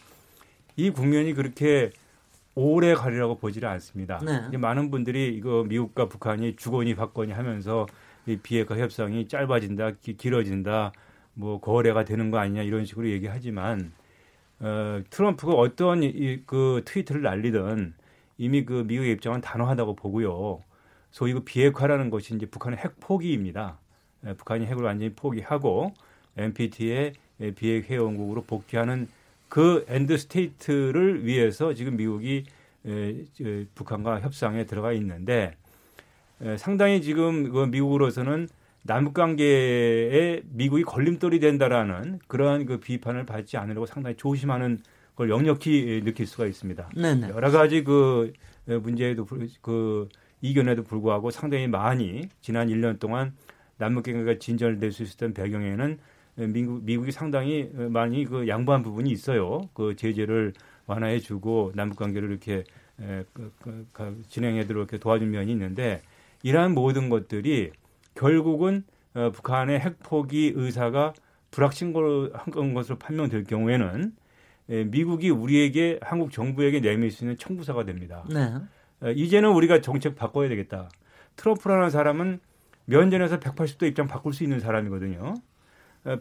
이 0.77 0.91
국면이 0.91 1.33
그렇게 1.33 1.91
오래 2.55 2.95
가리라고 2.95 3.39
보지를 3.39 3.69
않습니다. 3.69 4.21
네. 4.25 4.57
많은 4.57 4.93
분들이 4.93 5.35
이거 5.35 5.65
미국과 5.65 6.07
북한이 6.07 6.55
주거니 6.55 6.95
받거니 6.95 7.33
하면서 7.33 7.89
이 8.27 8.37
비핵화 8.37 8.77
협상이 8.77 9.27
짧아진다, 9.27 9.95
기, 10.01 10.17
길어진다, 10.17 10.93
뭐 11.35 11.61
거래가 11.61 12.05
되는 12.05 12.31
거 12.31 12.39
아니냐 12.39 12.63
이런 12.63 12.85
식으로 12.85 13.09
얘기하지만 13.09 13.91
어, 14.61 15.01
트럼프가 15.11 15.53
어떤 15.55 16.03
이, 16.03 16.43
그 16.47 16.83
트위터를 16.85 17.23
날리든 17.23 17.95
이미 18.39 18.65
그 18.65 18.85
미국의 18.87 19.13
입장은 19.13 19.41
단호하다고 19.41 19.97
보고요. 19.97 20.63
소위 21.11 21.33
그 21.33 21.41
비핵화라는 21.41 22.11
것이 22.11 22.35
이제 22.35 22.47
북한의 22.47 22.79
핵 22.79 23.01
포기입니다. 23.01 23.79
예, 24.27 24.35
북한이 24.35 24.67
핵을 24.67 24.83
완전히 24.83 25.13
포기하고 25.15 25.95
NPT의 26.37 27.15
비핵 27.57 27.91
회원국으로 27.91 28.43
복귀하는 28.43 29.09
그 29.49 29.85
end 29.89 30.17
state를 30.19 31.25
위해서 31.25 31.73
지금 31.75 31.97
미국이 31.97 32.45
에, 32.87 33.25
에, 33.41 33.67
북한과 33.75 34.21
협상에 34.21 34.67
들어가 34.67 34.93
있는데 34.93 35.57
에, 36.43 36.57
상당히 36.57 37.03
지금 37.03 37.51
그 37.51 37.65
미국으로서는 37.67 38.49
남북 38.89 39.13
관계에 39.13 40.41
미국이 40.49 40.83
걸림돌이 40.83 41.41
된다라는 41.41 42.21
그러한 42.27 42.65
그 42.65 42.81
비판을 42.81 43.27
받지 43.27 43.59
않으려고 43.59 43.85
상당히 43.85 44.17
조심하는 44.17 44.79
걸 45.15 45.29
역력히 45.29 46.01
느낄 46.03 46.27
수가 46.27 46.47
있습니다. 46.47 46.89
네네. 46.97 47.29
여러 47.29 47.51
가지 47.51 47.85
그 47.85 48.33
문제에도 48.65 49.27
그 49.61 50.09
이견에도 50.41 50.85
불구하고 50.85 51.31
상당히 51.31 51.69
많이 51.69 52.31
지난 52.41 52.69
1년 52.69 52.99
동안 52.99 53.35
남북 53.77 54.05
관계가 54.07 54.39
진전될 54.39 54.91
수 54.91 55.03
있었던 55.03 55.35
배경에는 55.35 55.99
미국, 56.37 56.83
미국이 56.83 57.13
상당히 57.13 57.71
많이 57.75 58.25
그 58.25 58.49
양보한 58.49 58.83
부분이 58.83 59.11
있어요. 59.11 59.61
그 59.75 59.97
제재를 59.97 60.55
완화해주고 60.87 61.73
남북 61.75 61.99
관계를 61.99 62.31
이렇게 62.31 62.65
그, 63.35 63.53
그, 63.93 64.23
진행해도록 64.29 64.81
이렇게 64.81 64.97
도와준 64.97 65.31
면이 65.31 65.53
있는데 65.53 66.01
이러한 66.43 66.73
모든 66.73 67.11
것들이 67.11 67.73
결국은 68.19 68.85
어, 69.15 69.31
북한의 69.33 69.81
핵포기 69.81 70.53
의사가 70.55 71.15
불확실한 71.51 72.75
것으로 72.75 72.99
판명될 72.99 73.45
경우에는 73.45 74.13
에, 74.71 74.85
미국이 74.85 75.31
우리에게 75.31 75.99
한국 76.03 76.31
정부에게 76.33 76.81
내밀 76.81 77.11
수 77.11 77.25
있는 77.25 77.37
청부사가 77.39 77.85
됩니다. 77.85 78.25
네. 78.29 78.53
에, 79.03 79.13
이제는 79.13 79.51
우리가 79.53 79.81
정책 79.81 80.15
바꿔야 80.17 80.49
되겠다. 80.49 80.89
트럼프라는 81.37 81.91
사람은 81.91 82.41
면전에서 82.85 83.39
180도 83.39 83.87
입장 83.87 84.07
바꿀 84.09 84.33
수 84.33 84.43
있는 84.45 84.61
사람이거든요. 84.61 85.35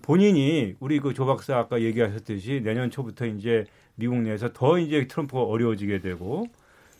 본인이 0.01 0.75
우리 0.79 0.99
그 0.99 1.13
조 1.13 1.25
박사 1.25 1.57
아까 1.57 1.81
얘기하셨듯이 1.81 2.61
내년 2.63 2.89
초부터 2.89 3.25
이제 3.25 3.65
미국 3.95 4.17
내에서 4.17 4.51
더 4.51 4.77
이제 4.79 5.07
트럼프가 5.07 5.41
어려워지게 5.43 6.01
되고 6.01 6.47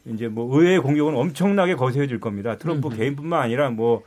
이제 0.06 0.28
뭐 0.28 0.58
의회 0.58 0.80
공격은 0.80 1.16
엄청나게 1.16 1.76
거세해질 1.76 2.20
겁니다. 2.20 2.58
트럼프 2.58 2.88
음. 2.88 2.96
개인뿐만 2.96 3.42
아니라 3.42 3.70
뭐 3.72 4.04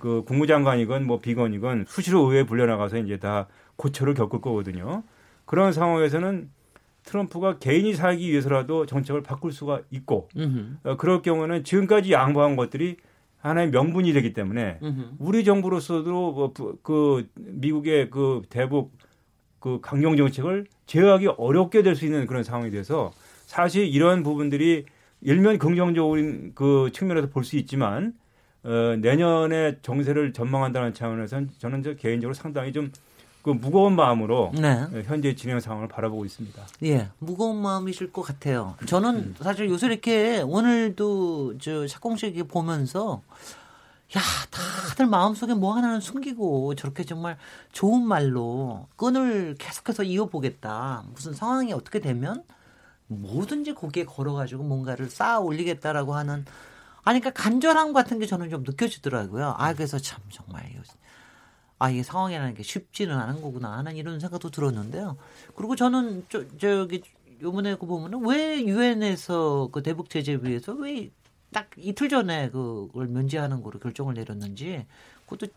그 0.00 0.24
국무장관이건 0.26 1.06
뭐 1.06 1.20
비건이건 1.20 1.84
수시로 1.86 2.22
의회에 2.22 2.44
불려나가서 2.44 2.98
이제 2.98 3.18
다 3.18 3.46
고초를 3.76 4.14
겪을 4.14 4.40
거거든요. 4.40 5.04
그런 5.44 5.72
상황에서는 5.72 6.50
트럼프가 7.04 7.58
개인이 7.58 7.94
살기 7.94 8.28
위해서라도 8.30 8.84
정책을 8.86 9.22
바꿀 9.22 9.52
수가 9.52 9.80
있고 9.90 10.28
어, 10.84 10.96
그럴 10.96 11.22
경우는 11.22 11.64
지금까지 11.64 12.12
양보한 12.12 12.56
것들이 12.56 12.96
하나의 13.38 13.70
명분이 13.70 14.12
되기 14.12 14.32
때문에 14.34 14.78
음흠. 14.82 15.02
우리 15.18 15.44
정부로서도 15.44 16.52
뭐그 16.56 17.28
미국의 17.36 18.10
그 18.10 18.42
대북 18.50 18.92
그 19.60 19.78
강경 19.80 20.16
정책을 20.16 20.66
제어하기 20.86 21.28
어렵게 21.38 21.82
될 21.82 21.94
수 21.96 22.04
있는 22.04 22.26
그런 22.26 22.42
상황이 22.42 22.70
돼서 22.70 23.12
사실 23.46 23.86
이런 23.86 24.22
부분들이 24.22 24.84
일면 25.22 25.58
긍정적인 25.58 26.52
그 26.54 26.90
측면에서 26.92 27.28
볼 27.30 27.44
수 27.44 27.56
있지만 27.56 28.12
어, 28.62 28.96
내년에 29.00 29.78
정세를 29.82 30.32
전망한다는 30.32 30.94
차원에서 30.94 31.42
저는 31.58 31.82
저 31.82 31.94
개인적으로 31.94 32.34
상당히 32.34 32.72
좀 32.72 32.90
그 33.42 33.50
무거운 33.50 33.96
마음으로 33.96 34.52
네. 34.54 34.86
현재 35.04 35.34
진행 35.34 35.60
상황을 35.60 35.88
바라보고 35.88 36.24
있습니다. 36.24 36.62
예, 36.84 37.08
무거운 37.18 37.56
마음이실 37.62 38.12
것 38.12 38.22
같아요. 38.22 38.74
저는 38.86 39.14
음. 39.16 39.34
사실 39.40 39.68
요새 39.70 39.86
이렇게 39.86 40.42
오늘도 40.42 41.58
저 41.58 41.86
착공식 41.86 42.48
보면서 42.48 43.22
야, 44.16 44.20
다들 44.50 45.06
마음속에 45.06 45.54
뭐 45.54 45.74
하나는 45.74 46.00
숨기고 46.00 46.74
저렇게 46.74 47.04
정말 47.04 47.38
좋은 47.72 48.06
말로 48.06 48.88
끈을 48.96 49.54
계속해서 49.58 50.02
이어보겠다. 50.02 51.04
무슨 51.14 51.32
상황이 51.32 51.72
어떻게 51.72 52.00
되면 52.00 52.42
뭐든지 53.06 53.74
거기에 53.74 54.04
걸어가지고 54.04 54.64
뭔가를 54.64 55.08
쌓아 55.08 55.38
올리겠다라고 55.38 56.14
하는 56.14 56.44
아니 57.10 57.18
그러니까 57.18 57.42
간절함 57.42 57.92
같은 57.92 58.20
게 58.20 58.26
저는 58.26 58.50
좀 58.50 58.62
느껴지더라고요. 58.62 59.56
아 59.58 59.74
그래서 59.74 59.98
참 59.98 60.20
정말 60.30 60.64
아 61.80 61.90
이게 61.90 62.04
상황이라는 62.04 62.54
게 62.54 62.62
쉽지는 62.62 63.18
않은 63.18 63.42
거구나 63.42 63.76
하는 63.78 63.96
이런 63.96 64.20
생각도 64.20 64.50
들었는데요. 64.50 65.16
그리고 65.56 65.74
저는 65.74 66.24
저, 66.28 66.44
저기 66.56 67.02
요번에 67.42 67.74
그 67.74 67.86
보면은 67.86 68.24
왜 68.28 68.62
유엔에서 68.64 69.70
그 69.72 69.82
대북 69.82 70.08
제재위에서 70.08 70.74
왜 70.74 71.10
딱 71.52 71.68
이틀 71.76 72.08
전에 72.08 72.48
그걸 72.50 73.08
면제하는 73.08 73.60
거로 73.60 73.80
결정을 73.80 74.14
내렸는지 74.14 74.86
그것도 75.24 75.48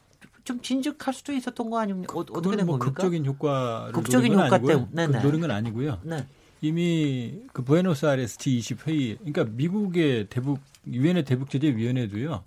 좀 0.43 0.59
진즉할 0.59 1.13
수도 1.13 1.33
있었던 1.33 1.69
거 1.69 1.77
아닙니까? 1.77 2.15
어, 2.15 2.21
어떻게 2.21 2.55
된 2.55 2.65
뭐 2.65 2.79
겁니까? 2.79 3.03
극적인 3.03 3.25
효과 3.27 3.91
극적인 3.93 4.33
효과 4.33 4.57
때문에 4.59 5.05
그 5.05 5.17
노린 5.21 5.41
건 5.41 5.51
아니고요. 5.51 5.99
네. 6.01 6.25
이미 6.63 7.41
그 7.51 7.61
부에노스아이레스 7.61 8.37
G20 8.37 8.87
회의, 8.87 9.17
그러니까 9.17 9.43
미국의 9.43 10.27
대북 10.29 10.61
유엔의 10.89 11.25
대북 11.25 11.49
제재 11.49 11.75
위원회도요. 11.75 12.41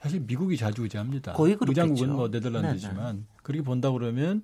사실 0.00 0.20
미국이 0.20 0.56
자주 0.56 0.84
의지합니다. 0.84 1.32
거의 1.32 1.56
그렇겠죠. 1.56 1.82
의장국은 1.82 2.12
뭐 2.14 2.28
네덜란드지만 2.28 2.96
네네. 2.96 3.12
네. 3.12 3.18
그렇게 3.42 3.64
본다 3.64 3.90
그러면 3.90 4.42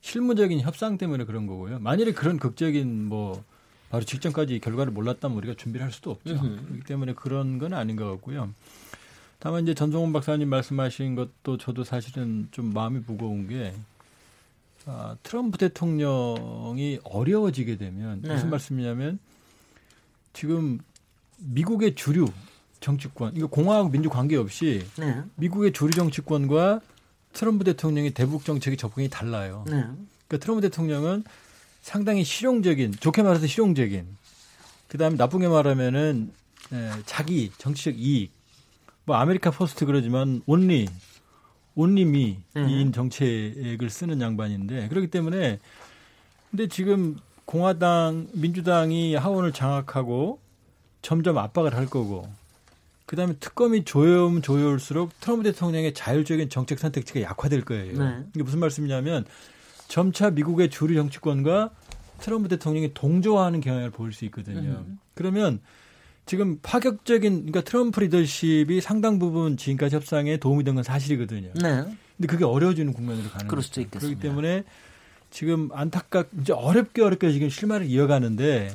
실무적인 0.00 0.60
협상 0.60 0.96
때문에 0.96 1.24
그런 1.24 1.46
거고요. 1.46 1.80
만일에 1.80 2.12
그런 2.12 2.38
극적인 2.38 3.04
뭐 3.04 3.44
바로 3.90 4.04
직전까지 4.04 4.60
결과를 4.60 4.90
몰랐다면 4.90 5.36
우리가 5.36 5.52
준비를 5.54 5.84
할 5.84 5.92
수도 5.92 6.12
없죠. 6.12 6.32
으흠. 6.34 6.64
그렇기 6.64 6.84
때문에 6.84 7.12
그런 7.12 7.58
건 7.58 7.74
아닌 7.74 7.94
것 7.94 8.10
같고요. 8.10 8.54
다만 9.38 9.64
이제 9.64 9.74
전종훈 9.74 10.14
박사님 10.14 10.48
말씀하신 10.48 11.14
것도 11.14 11.58
저도 11.58 11.84
사실은 11.84 12.48
좀 12.52 12.72
마음이 12.72 13.00
무거운 13.06 13.48
게 13.48 13.74
아, 14.86 15.16
트럼프 15.24 15.58
대통령이 15.58 17.00
어려워지게 17.02 17.76
되면 17.76 18.22
네. 18.22 18.34
무슨 18.34 18.50
말씀이냐면 18.50 19.18
지금 20.32 20.78
미국의 21.38 21.96
주류 21.96 22.28
정치권, 22.80 23.36
이거 23.36 23.48
공화국 23.48 23.90
민주 23.90 24.08
관계 24.08 24.36
없이 24.36 24.86
네. 24.96 25.22
미국의 25.34 25.72
주류 25.72 25.92
정치권과 25.92 26.80
트럼프 27.32 27.64
대통령의 27.64 28.12
대북 28.12 28.44
정책의 28.44 28.76
접근이 28.76 29.10
달라요. 29.10 29.64
네. 29.66 29.72
그러니까 29.72 30.38
트럼프 30.40 30.60
대통령은 30.62 31.24
상당히 31.82 32.22
실용적인, 32.22 32.92
좋게 33.00 33.22
말해서 33.22 33.46
실용적인, 33.46 34.06
그 34.88 34.98
다음에 34.98 35.16
나쁘게 35.16 35.48
말하면은 35.48 36.32
에, 36.72 36.90
자기 37.06 37.50
정치적 37.58 37.98
이익, 37.98 38.30
뭐 39.04 39.16
America 39.16 39.50
First 39.50 39.84
그러지만 39.84 40.42
only 40.46 40.88
only 41.76 42.09
me인 42.09 42.42
음. 42.56 42.92
정책을 42.92 43.88
쓰는 43.90 44.20
양반인데 44.20 44.88
그렇기 44.88 45.08
때문에 45.08 45.60
근데 46.50 46.68
지금 46.68 47.16
공화당 47.44 48.26
민주당이 48.32 49.14
하원을 49.14 49.52
장악하고 49.52 50.40
점점 51.02 51.38
압박을 51.38 51.74
할 51.74 51.86
거고 51.86 52.28
그다음에 53.04 53.34
특검이 53.38 53.84
조여오면 53.84 54.42
조여올수록 54.42 55.20
트럼프 55.20 55.44
대통령의 55.44 55.94
자율적인 55.94 56.48
정책 56.48 56.80
선택지가 56.80 57.22
약화될 57.22 57.64
거예요. 57.64 57.96
네. 57.96 58.24
이게 58.34 58.42
무슨 58.42 58.58
말씀이냐면 58.58 59.24
점차 59.86 60.30
미국의 60.30 60.70
주류 60.70 60.96
정치권과 60.96 61.70
트럼프 62.18 62.48
대통령이 62.48 62.94
동조하는 62.94 63.60
경향을 63.60 63.90
보일 63.90 64.12
수 64.12 64.24
있거든요. 64.24 64.84
음. 64.86 64.98
그러면 65.14 65.60
지금 66.26 66.58
파격적인 66.60 67.32
그러니까 67.46 67.62
트럼프 67.62 68.00
리더십이 68.00 68.80
상당 68.80 69.18
부분 69.18 69.56
지금까지 69.56 69.94
협상에 69.96 70.36
도움이 70.38 70.64
된 70.64 70.74
건 70.74 70.82
사실이거든요. 70.82 71.50
네. 71.62 71.84
근데 72.16 72.26
그게 72.26 72.44
어려워지는 72.44 72.92
국면으로 72.92 73.28
가는 73.30 73.46
그럴 73.46 73.62
수도 73.62 73.80
있겠습니다. 73.80 74.20
그렇기 74.20 74.20
때문에 74.20 74.64
지금 75.30 75.70
안타깝 75.72 76.28
이제 76.40 76.52
어렵게 76.52 77.02
어렵게 77.02 77.30
지금 77.32 77.48
실마를 77.48 77.86
이어가는데 77.86 78.74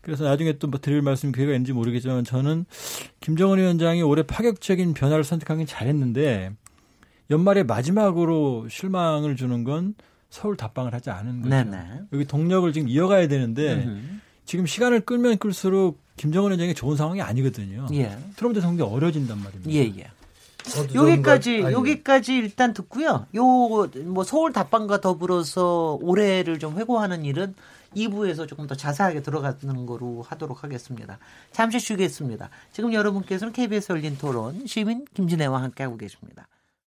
그래서 0.00 0.24
나중에 0.24 0.58
또 0.58 0.68
뭐 0.68 0.80
드릴 0.80 1.02
말씀 1.02 1.32
기회가 1.32 1.52
있는지 1.52 1.72
모르겠지만 1.72 2.24
저는 2.24 2.64
김정은 3.20 3.58
위원장이 3.58 4.02
올해 4.02 4.22
파격적인 4.24 4.94
변화를 4.94 5.22
선택하긴 5.24 5.66
잘했는데 5.66 6.52
연말에 7.30 7.62
마지막으로 7.62 8.68
실망을 8.68 9.36
주는 9.36 9.64
건 9.64 9.94
서울 10.30 10.56
답방을 10.56 10.92
하지 10.94 11.10
않은 11.10 11.42
거죠. 11.42 11.50
네네. 11.50 12.00
여기 12.12 12.24
동력을 12.24 12.72
지금 12.72 12.88
이어가야 12.88 13.28
되는데 13.28 13.74
음흠. 13.84 14.00
지금 14.44 14.66
시간을 14.66 15.00
끌면 15.00 15.38
끌수록 15.38 16.00
김정은 16.16 16.50
위원장이 16.50 16.74
좋은 16.74 16.96
상황이 16.96 17.20
아니거든요. 17.22 17.86
예. 17.92 18.16
트럼프 18.36 18.54
대통령이 18.60 18.90
어려진단 18.90 19.38
말입니다. 19.38 19.70
예, 19.70 19.84
예. 19.98 20.10
여기까지 20.94 21.60
여기까지 21.60 22.36
일단 22.36 22.72
듣고요. 22.74 23.26
요 23.36 23.86
뭐 24.04 24.24
서울 24.24 24.52
답방과 24.52 25.00
더불어서 25.00 25.98
올해를 26.00 26.58
좀 26.58 26.76
회고하는 26.78 27.24
일은 27.24 27.54
2부에서 27.94 28.46
조금 28.48 28.66
더 28.66 28.74
자세하게 28.74 29.22
들어가는 29.22 29.86
거로 29.86 30.22
하도록 30.22 30.62
하겠습니다. 30.64 31.18
잠시 31.52 31.78
쉬겠습니다. 31.78 32.50
지금 32.72 32.92
여러분께서는 32.92 33.52
KBS 33.52 33.92
열린 33.92 34.18
토론 34.18 34.66
시민 34.66 35.04
김진애와 35.14 35.62
함께하고 35.62 35.96
계십니다. 35.96 36.46